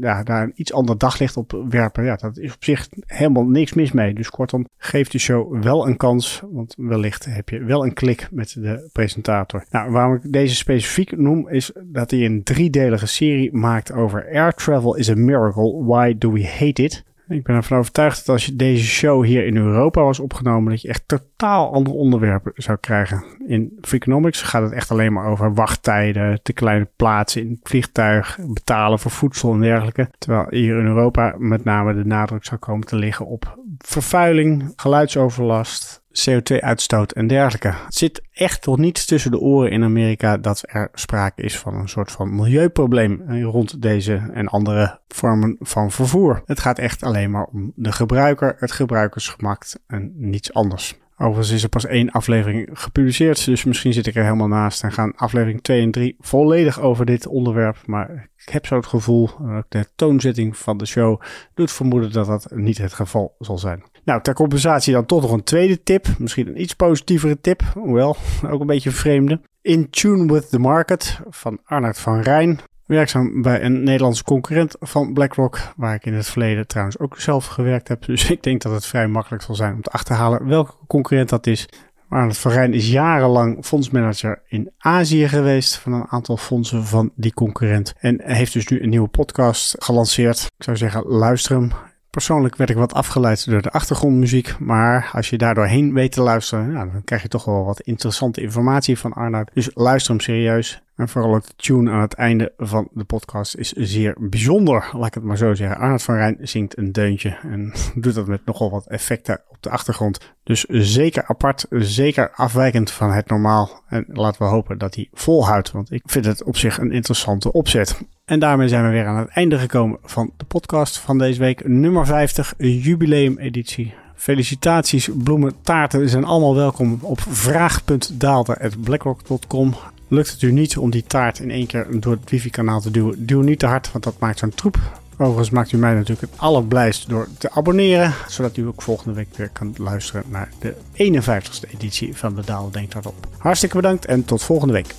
ja, 0.00 0.22
daar 0.22 0.42
een 0.42 0.52
iets 0.54 0.72
ander 0.72 0.98
daglicht 0.98 1.36
op 1.36 1.64
werpen. 1.68 2.04
Ja, 2.04 2.16
dat 2.16 2.38
is 2.38 2.54
op 2.54 2.64
zich 2.64 2.88
helemaal 3.06 3.44
niks 3.44 3.72
mis 3.72 3.92
mee. 3.92 4.14
Dus 4.14 4.30
kortom, 4.30 4.66
geef 4.76 5.08
de 5.08 5.18
show 5.18 5.62
wel 5.62 5.86
een 5.86 5.96
kans, 5.96 6.42
want 6.50 6.74
wellicht 6.78 7.24
heb 7.24 7.48
je 7.48 7.64
wel 7.64 7.84
een 7.84 7.92
klik 7.92 8.28
met 8.30 8.56
de 8.58 8.88
presentator. 8.92 9.64
Nou, 9.70 9.90
waarom 9.90 10.14
ik 10.14 10.32
deze 10.32 10.54
specifiek 10.54 11.16
noem, 11.16 11.48
is 11.48 11.72
dat 11.84 12.10
hij 12.10 12.24
een 12.24 12.42
driedelige 12.42 13.06
serie 13.06 13.52
maakt 13.52 13.92
over 13.92 14.28
air 14.32 14.52
travel 14.52 14.96
is 14.96 15.10
a 15.10 15.14
miracle. 15.14 15.84
Why 15.84 16.14
do 16.18 16.32
we 16.32 16.46
hate 16.46 16.82
it? 16.82 17.04
Ik 17.28 17.44
ben 17.44 17.56
ervan 17.56 17.78
overtuigd 17.78 18.18
dat 18.18 18.28
als 18.28 18.46
je 18.46 18.56
deze 18.56 18.84
show 18.84 19.24
hier 19.24 19.46
in 19.46 19.56
Europa 19.56 20.02
was 20.02 20.18
opgenomen, 20.18 20.70
dat 20.70 20.82
je 20.82 20.88
echt 20.88 21.08
totaal 21.08 21.72
andere 21.72 21.96
onderwerpen 21.96 22.52
zou 22.54 22.78
krijgen. 22.78 23.24
In 23.46 23.78
Freakonomics 23.80 24.42
gaat 24.42 24.62
het 24.62 24.72
echt 24.72 24.90
alleen 24.90 25.12
maar 25.12 25.26
over 25.26 25.54
wachttijden, 25.54 26.42
te 26.42 26.52
kleine 26.52 26.88
plaatsen 26.96 27.42
in 27.42 27.50
het 27.50 27.68
vliegtuig, 27.68 28.38
betalen 28.54 28.98
voor 28.98 29.10
voedsel 29.10 29.52
en 29.52 29.60
dergelijke. 29.60 30.10
Terwijl 30.18 30.46
hier 30.50 30.78
in 30.78 30.86
Europa 30.86 31.34
met 31.38 31.64
name 31.64 31.94
de 31.94 32.04
nadruk 32.04 32.44
zou 32.44 32.60
komen 32.60 32.86
te 32.86 32.96
liggen 32.96 33.26
op 33.26 33.58
vervuiling, 33.78 34.72
geluidsoverlast, 34.76 36.02
CO2-uitstoot 36.30 37.12
en 37.12 37.26
dergelijke. 37.26 37.74
Het 37.84 37.94
zit 37.94 38.22
echt 38.32 38.66
nog 38.66 38.78
niet 38.78 39.06
tussen 39.06 39.30
de 39.30 39.38
oren 39.38 39.70
in 39.70 39.84
Amerika 39.84 40.36
dat 40.36 40.62
er 40.66 40.88
sprake 40.92 41.42
is 41.42 41.58
van 41.58 41.74
een 41.74 41.88
soort 41.88 42.12
van 42.12 42.34
milieuprobleem 42.34 43.42
rond 43.42 43.82
deze 43.82 44.30
en 44.32 44.48
andere 44.48 45.00
vormen 45.08 45.56
van 45.60 45.90
vervoer. 45.90 46.42
Het 46.46 46.60
gaat 46.60 46.78
echt 46.78 47.02
alleen 47.02 47.30
maar 47.30 47.44
om 47.44 47.72
de 47.74 47.92
gebruiker, 47.92 48.56
het 48.58 48.72
gebruikersgemak 48.72 49.64
en 49.86 50.12
niets 50.16 50.52
anders. 50.52 50.98
Overigens 51.24 51.50
is 51.50 51.62
er 51.62 51.68
pas 51.68 51.86
één 51.86 52.10
aflevering 52.10 52.68
gepubliceerd, 52.72 53.44
dus 53.44 53.64
misschien 53.64 53.92
zit 53.92 54.06
ik 54.06 54.14
er 54.14 54.22
helemaal 54.22 54.48
naast 54.48 54.82
en 54.82 54.92
gaan 54.92 55.16
aflevering 55.16 55.62
2 55.62 55.82
en 55.82 55.90
3 55.90 56.16
volledig 56.18 56.80
over 56.80 57.06
dit 57.06 57.26
onderwerp. 57.26 57.76
Maar 57.86 58.30
ik 58.36 58.48
heb 58.48 58.66
zo 58.66 58.76
het 58.76 58.86
gevoel, 58.86 59.30
de 59.68 59.86
toonzetting 59.94 60.56
van 60.56 60.76
de 60.76 60.86
show 60.86 61.20
doet 61.54 61.72
vermoeden 61.72 62.12
dat 62.12 62.26
dat 62.26 62.50
niet 62.54 62.78
het 62.78 62.92
geval 62.92 63.34
zal 63.38 63.58
zijn. 63.58 63.82
Nou, 64.04 64.22
ter 64.22 64.34
compensatie 64.34 64.92
dan 64.92 65.06
toch 65.06 65.22
nog 65.22 65.32
een 65.32 65.44
tweede 65.44 65.82
tip. 65.82 66.06
Misschien 66.18 66.48
een 66.48 66.60
iets 66.60 66.74
positievere 66.74 67.40
tip, 67.40 67.62
hoewel 67.74 68.16
ook 68.50 68.60
een 68.60 68.66
beetje 68.66 68.90
vreemde. 68.90 69.40
In 69.62 69.90
Tune 69.90 70.32
with 70.32 70.50
the 70.50 70.58
Market 70.58 71.20
van 71.28 71.58
Arnold 71.64 71.98
van 71.98 72.20
Rijn. 72.20 72.60
Werkzaam 72.86 73.42
bij 73.42 73.62
een 73.62 73.82
Nederlandse 73.82 74.24
concurrent 74.24 74.76
van 74.80 75.12
BlackRock, 75.12 75.58
waar 75.76 75.94
ik 75.94 76.06
in 76.06 76.14
het 76.14 76.26
verleden 76.26 76.66
trouwens 76.66 76.98
ook 76.98 77.20
zelf 77.20 77.46
gewerkt 77.46 77.88
heb. 77.88 78.04
Dus 78.14 78.30
ik 78.30 78.42
denk 78.42 78.62
dat 78.62 78.72
het 78.72 78.86
vrij 78.86 79.08
makkelijk 79.08 79.42
zal 79.42 79.54
zijn 79.54 79.74
om 79.74 79.82
te 79.82 79.90
achterhalen 79.90 80.46
welke 80.46 80.72
concurrent 80.86 81.28
dat 81.28 81.46
is. 81.46 81.68
Arnold 82.08 82.38
van 82.38 82.52
Rijn 82.52 82.74
is 82.74 82.90
jarenlang 82.90 83.64
fondsmanager 83.66 84.42
in 84.46 84.70
Azië 84.78 85.28
geweest 85.28 85.76
van 85.76 85.92
een 85.92 86.08
aantal 86.08 86.36
fondsen 86.36 86.84
van 86.84 87.12
die 87.16 87.34
concurrent. 87.34 87.92
En 87.98 88.20
heeft 88.22 88.52
dus 88.52 88.66
nu 88.66 88.82
een 88.82 88.88
nieuwe 88.88 89.08
podcast 89.08 89.74
gelanceerd. 89.78 90.38
Ik 90.56 90.64
zou 90.64 90.76
zeggen, 90.76 91.02
luister 91.06 91.56
hem. 91.56 91.70
Persoonlijk 92.10 92.56
werd 92.56 92.70
ik 92.70 92.76
wat 92.76 92.92
afgeleid 92.92 93.50
door 93.50 93.62
de 93.62 93.70
achtergrondmuziek, 93.70 94.58
maar 94.58 95.10
als 95.12 95.30
je 95.30 95.38
daardoor 95.38 95.66
heen 95.66 95.92
weet 95.92 96.12
te 96.12 96.22
luisteren, 96.22 96.72
nou, 96.72 96.90
dan 96.92 97.04
krijg 97.04 97.22
je 97.22 97.28
toch 97.28 97.44
wel 97.44 97.64
wat 97.64 97.80
interessante 97.80 98.40
informatie 98.40 98.98
van 98.98 99.12
Arnoud. 99.12 99.50
Dus 99.54 99.70
luister 99.74 100.10
hem 100.10 100.20
serieus. 100.20 100.82
En 100.96 101.08
vooral 101.08 101.32
de 101.32 101.42
tune 101.56 101.90
aan 101.90 102.00
het 102.00 102.14
einde 102.14 102.52
van 102.56 102.88
de 102.92 103.04
podcast 103.04 103.56
is 103.56 103.72
zeer 103.72 104.16
bijzonder, 104.18 104.90
laat 104.92 105.06
ik 105.06 105.14
het 105.14 105.22
maar 105.22 105.36
zo 105.36 105.54
zeggen. 105.54 105.78
Arnoud 105.78 106.02
van 106.02 106.14
Rijn 106.14 106.36
zingt 106.40 106.78
een 106.78 106.92
deuntje 106.92 107.38
en 107.42 107.72
doet 107.94 108.14
dat 108.14 108.26
met 108.26 108.44
nogal 108.44 108.70
wat 108.70 108.86
effecten 108.86 109.40
op 109.48 109.56
de 109.60 109.70
achtergrond. 109.70 110.34
Dus 110.42 110.64
zeker 110.68 111.24
apart, 111.26 111.66
zeker 111.70 112.30
afwijkend 112.34 112.90
van 112.90 113.12
het 113.12 113.28
normaal. 113.28 113.82
En 113.88 114.04
laten 114.08 114.42
we 114.42 114.48
hopen 114.48 114.78
dat 114.78 114.94
hij 114.94 115.08
volhoudt, 115.12 115.70
want 115.70 115.92
ik 115.92 116.02
vind 116.04 116.24
het 116.24 116.42
op 116.42 116.56
zich 116.56 116.78
een 116.78 116.92
interessante 116.92 117.52
opzet. 117.52 118.00
En 118.24 118.38
daarmee 118.38 118.68
zijn 118.68 118.84
we 118.84 118.90
weer 118.90 119.06
aan 119.06 119.18
het 119.18 119.28
einde 119.28 119.58
gekomen 119.58 119.98
van 120.02 120.32
de 120.36 120.44
podcast 120.44 120.98
van 120.98 121.18
deze 121.18 121.40
week, 121.40 121.68
nummer 121.68 122.06
50, 122.06 122.54
jubileumeditie. 122.58 123.94
Felicitaties, 124.14 125.08
bloemen, 125.14 125.52
taarten 125.62 126.08
zijn 126.08 126.24
allemaal 126.24 126.54
welkom 126.54 126.98
op 127.02 127.20
vraag.daalder.blackrock.com. 127.20 129.74
Lukt 130.14 130.30
het 130.30 130.42
u 130.42 130.52
niet 130.52 130.76
om 130.76 130.90
die 130.90 131.04
taart 131.06 131.38
in 131.38 131.50
één 131.50 131.66
keer 131.66 131.86
door 132.00 132.12
het 132.12 132.30
wifi-kanaal 132.30 132.80
te 132.80 132.90
duwen, 132.90 133.26
duw 133.26 133.40
niet 133.40 133.58
te 133.58 133.66
hard, 133.66 133.92
want 133.92 134.04
dat 134.04 134.18
maakt 134.18 134.38
zo'n 134.38 134.50
troep. 134.50 134.76
Overigens 135.18 135.50
maakt 135.50 135.72
u 135.72 135.76
mij 135.76 135.94
natuurlijk 135.94 136.20
het 136.20 136.40
allerblijst 136.40 137.08
door 137.08 137.28
te 137.38 137.50
abonneren, 137.50 138.14
zodat 138.28 138.56
u 138.56 138.66
ook 138.66 138.82
volgende 138.82 139.14
week 139.14 139.36
weer 139.36 139.48
kan 139.48 139.74
luisteren 139.76 140.24
naar 140.28 140.48
de 140.58 140.74
51ste 140.92 141.70
editie 141.72 142.16
van 142.16 142.34
de 142.34 142.42
Daal 142.44 142.70
Denkt 142.70 142.92
Hardop. 142.92 143.28
Hartstikke 143.38 143.76
bedankt 143.76 144.04
en 144.06 144.24
tot 144.24 144.42
volgende 144.42 144.72
week. 144.72 144.94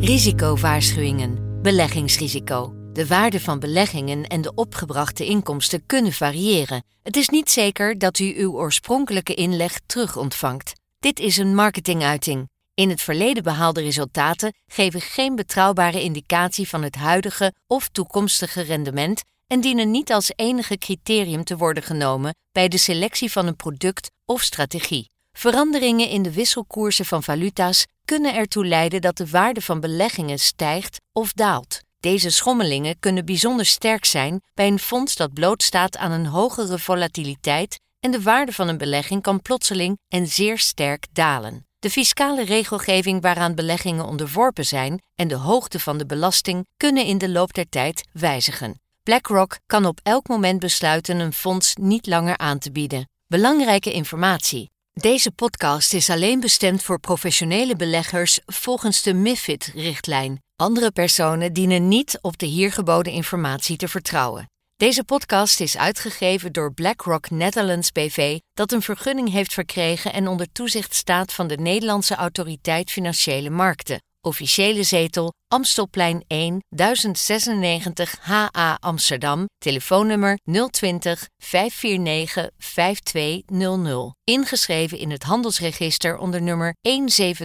Risicowaarschuwingen. 0.00 1.38
Beleggingsrisico. 1.62 2.83
De 2.94 3.06
waarde 3.06 3.40
van 3.40 3.58
beleggingen 3.58 4.26
en 4.26 4.40
de 4.40 4.54
opgebrachte 4.54 5.24
inkomsten 5.24 5.86
kunnen 5.86 6.12
variëren. 6.12 6.84
Het 7.02 7.16
is 7.16 7.28
niet 7.28 7.50
zeker 7.50 7.98
dat 7.98 8.18
u 8.18 8.34
uw 8.36 8.52
oorspronkelijke 8.52 9.34
inleg 9.34 9.80
terug 9.86 10.16
ontvangt. 10.16 10.72
Dit 10.98 11.20
is 11.20 11.36
een 11.36 11.54
marketinguiting. 11.54 12.48
In 12.74 12.88
het 12.88 13.02
verleden 13.02 13.42
behaalde 13.42 13.80
resultaten 13.80 14.54
geven 14.66 15.00
geen 15.00 15.34
betrouwbare 15.34 16.02
indicatie 16.02 16.68
van 16.68 16.82
het 16.82 16.94
huidige 16.94 17.52
of 17.66 17.88
toekomstige 17.88 18.60
rendement 18.60 19.22
en 19.46 19.60
dienen 19.60 19.90
niet 19.90 20.12
als 20.12 20.32
enige 20.36 20.78
criterium 20.78 21.44
te 21.44 21.56
worden 21.56 21.82
genomen 21.82 22.34
bij 22.52 22.68
de 22.68 22.78
selectie 22.78 23.32
van 23.32 23.46
een 23.46 23.56
product 23.56 24.10
of 24.24 24.42
strategie. 24.42 25.10
Veranderingen 25.32 26.08
in 26.08 26.22
de 26.22 26.32
wisselkoersen 26.32 27.04
van 27.04 27.22
valuta's 27.22 27.86
kunnen 28.04 28.34
ertoe 28.34 28.66
leiden 28.66 29.00
dat 29.00 29.16
de 29.16 29.30
waarde 29.30 29.60
van 29.60 29.80
beleggingen 29.80 30.38
stijgt 30.38 31.00
of 31.12 31.32
daalt. 31.32 31.82
Deze 32.04 32.30
schommelingen 32.30 32.98
kunnen 33.00 33.24
bijzonder 33.24 33.66
sterk 33.66 34.04
zijn 34.04 34.42
bij 34.54 34.66
een 34.66 34.78
fonds 34.78 35.16
dat 35.16 35.32
blootstaat 35.32 35.96
aan 35.96 36.10
een 36.10 36.26
hogere 36.26 36.78
volatiliteit 36.78 37.80
en 38.00 38.10
de 38.10 38.22
waarde 38.22 38.52
van 38.52 38.68
een 38.68 38.78
belegging 38.78 39.22
kan 39.22 39.42
plotseling 39.42 39.98
en 40.08 40.26
zeer 40.26 40.58
sterk 40.58 41.06
dalen. 41.12 41.66
De 41.78 41.90
fiscale 41.90 42.44
regelgeving 42.44 43.22
waaraan 43.22 43.54
beleggingen 43.54 44.06
onderworpen 44.06 44.64
zijn 44.64 45.02
en 45.14 45.28
de 45.28 45.34
hoogte 45.34 45.80
van 45.80 45.98
de 45.98 46.06
belasting 46.06 46.66
kunnen 46.76 47.04
in 47.04 47.18
de 47.18 47.28
loop 47.28 47.54
der 47.54 47.68
tijd 47.68 48.08
wijzigen. 48.12 48.80
BlackRock 49.02 49.58
kan 49.66 49.86
op 49.86 50.00
elk 50.02 50.28
moment 50.28 50.60
besluiten 50.60 51.18
een 51.18 51.32
fonds 51.32 51.74
niet 51.74 52.06
langer 52.06 52.38
aan 52.38 52.58
te 52.58 52.72
bieden. 52.72 53.08
Belangrijke 53.26 53.92
informatie. 53.92 54.70
Deze 54.92 55.30
podcast 55.30 55.94
is 55.94 56.10
alleen 56.10 56.40
bestemd 56.40 56.82
voor 56.82 57.00
professionele 57.00 57.76
beleggers 57.76 58.40
volgens 58.46 59.02
de 59.02 59.14
MIFID-richtlijn. 59.14 60.43
Andere 60.56 60.90
personen 60.90 61.52
dienen 61.52 61.88
niet 61.88 62.18
op 62.20 62.38
de 62.38 62.46
hier 62.46 62.72
geboden 62.72 63.12
informatie 63.12 63.76
te 63.76 63.88
vertrouwen. 63.88 64.50
Deze 64.76 65.04
podcast 65.04 65.60
is 65.60 65.76
uitgegeven 65.76 66.52
door 66.52 66.72
BlackRock 66.72 67.30
Netherlands 67.30 67.92
BV, 67.92 68.38
dat 68.52 68.72
een 68.72 68.82
vergunning 68.82 69.30
heeft 69.30 69.52
verkregen 69.52 70.12
en 70.12 70.28
onder 70.28 70.52
toezicht 70.52 70.94
staat 70.94 71.32
van 71.32 71.46
de 71.46 71.56
Nederlandse 71.56 72.14
Autoriteit 72.14 72.90
Financiële 72.90 73.50
Markten. 73.50 74.02
Officiële 74.20 74.82
zetel 74.82 75.32
Amstelplein 75.48 76.24
1 76.26 76.64
1096 76.68 78.16
HA 78.20 78.76
Amsterdam. 78.80 79.48
Telefoonnummer 79.58 80.38
020 80.70 81.28
549 81.38 82.50
5200. 82.58 84.14
Ingeschreven 84.24 84.98
in 84.98 85.10
het 85.10 85.22
handelsregister 85.22 86.18
onder 86.18 86.42
nummer 86.42 86.74
170 86.80 87.44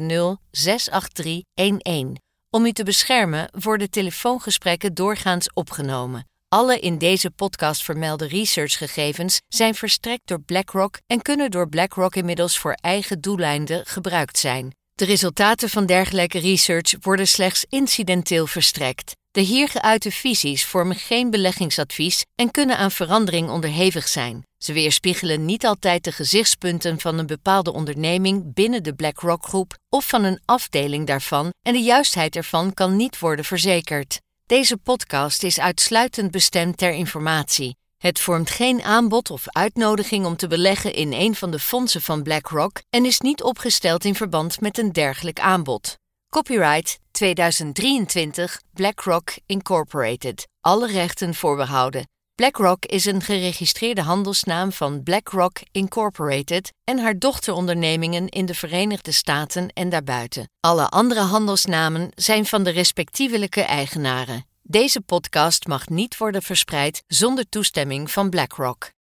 Om 2.51 2.65
u 2.65 2.71
te 2.71 2.83
beschermen 2.83 3.49
worden 3.59 3.89
telefoongesprekken 3.89 4.93
doorgaans 4.93 5.53
opgenomen. 5.53 6.27
Alle 6.47 6.79
in 6.79 6.97
deze 6.97 7.31
podcast 7.31 7.83
vermelde 7.83 8.27
researchgegevens 8.27 9.41
zijn 9.47 9.75
verstrekt 9.75 10.27
door 10.27 10.41
BlackRock 10.41 10.99
en 11.07 11.21
kunnen 11.21 11.51
door 11.51 11.69
BlackRock 11.69 12.15
inmiddels 12.15 12.59
voor 12.59 12.71
eigen 12.71 13.21
doeleinden 13.21 13.85
gebruikt 13.85 14.37
zijn. 14.37 14.75
De 14.93 15.05
resultaten 15.05 15.69
van 15.69 15.85
dergelijke 15.85 16.39
research 16.39 16.95
worden 17.01 17.27
slechts 17.27 17.65
incidenteel 17.69 18.47
verstrekt. 18.47 19.15
De 19.31 19.41
hier 19.41 19.67
geuite 19.67 20.11
visies 20.11 20.65
vormen 20.65 20.95
geen 20.95 21.29
beleggingsadvies 21.29 22.25
en 22.35 22.51
kunnen 22.51 22.77
aan 22.77 22.91
verandering 22.91 23.49
onderhevig 23.49 24.07
zijn. 24.07 24.43
Ze 24.57 24.73
weerspiegelen 24.73 25.45
niet 25.45 25.65
altijd 25.65 26.03
de 26.03 26.11
gezichtspunten 26.11 26.99
van 26.99 27.17
een 27.17 27.27
bepaalde 27.27 27.73
onderneming 27.73 28.53
binnen 28.53 28.83
de 28.83 28.93
BlackRock-groep 28.93 29.77
of 29.89 30.07
van 30.07 30.23
een 30.23 30.41
afdeling 30.45 31.07
daarvan 31.07 31.49
en 31.61 31.73
de 31.73 31.81
juistheid 31.81 32.35
ervan 32.35 32.73
kan 32.73 32.95
niet 32.95 33.19
worden 33.19 33.45
verzekerd. 33.45 34.19
Deze 34.45 34.77
podcast 34.77 35.43
is 35.43 35.59
uitsluitend 35.59 36.31
bestemd 36.31 36.77
ter 36.77 36.91
informatie. 36.91 37.75
Het 37.97 38.19
vormt 38.19 38.49
geen 38.49 38.81
aanbod 38.81 39.29
of 39.31 39.43
uitnodiging 39.47 40.25
om 40.25 40.35
te 40.35 40.47
beleggen 40.47 40.93
in 40.93 41.13
een 41.13 41.35
van 41.35 41.51
de 41.51 41.59
fondsen 41.59 42.01
van 42.01 42.23
BlackRock 42.23 42.81
en 42.89 43.05
is 43.05 43.19
niet 43.19 43.43
opgesteld 43.43 44.05
in 44.05 44.15
verband 44.15 44.61
met 44.61 44.77
een 44.77 44.91
dergelijk 44.91 45.39
aanbod. 45.39 45.97
Copyright 46.29 46.99
2023 47.19 48.61
BlackRock 48.73 49.31
Incorporated. 49.45 50.47
Alle 50.61 50.87
rechten 50.87 51.33
voorbehouden. 51.33 52.07
BlackRock 52.35 52.85
is 52.85 53.05
een 53.05 53.21
geregistreerde 53.21 54.01
handelsnaam 54.01 54.71
van 54.71 55.03
BlackRock 55.03 55.57
Incorporated 55.71 56.73
en 56.83 56.99
haar 56.99 57.17
dochterondernemingen 57.17 58.29
in 58.29 58.45
de 58.45 58.53
Verenigde 58.53 59.11
Staten 59.11 59.69
en 59.73 59.89
daarbuiten. 59.89 60.49
Alle 60.59 60.89
andere 60.89 61.19
handelsnamen 61.19 62.11
zijn 62.15 62.45
van 62.45 62.63
de 62.63 62.69
respectievelijke 62.69 63.61
eigenaren. 63.61 64.45
Deze 64.61 65.01
podcast 65.01 65.67
mag 65.67 65.89
niet 65.89 66.17
worden 66.17 66.41
verspreid 66.41 67.03
zonder 67.07 67.49
toestemming 67.49 68.11
van 68.11 68.29
BlackRock. 68.29 68.91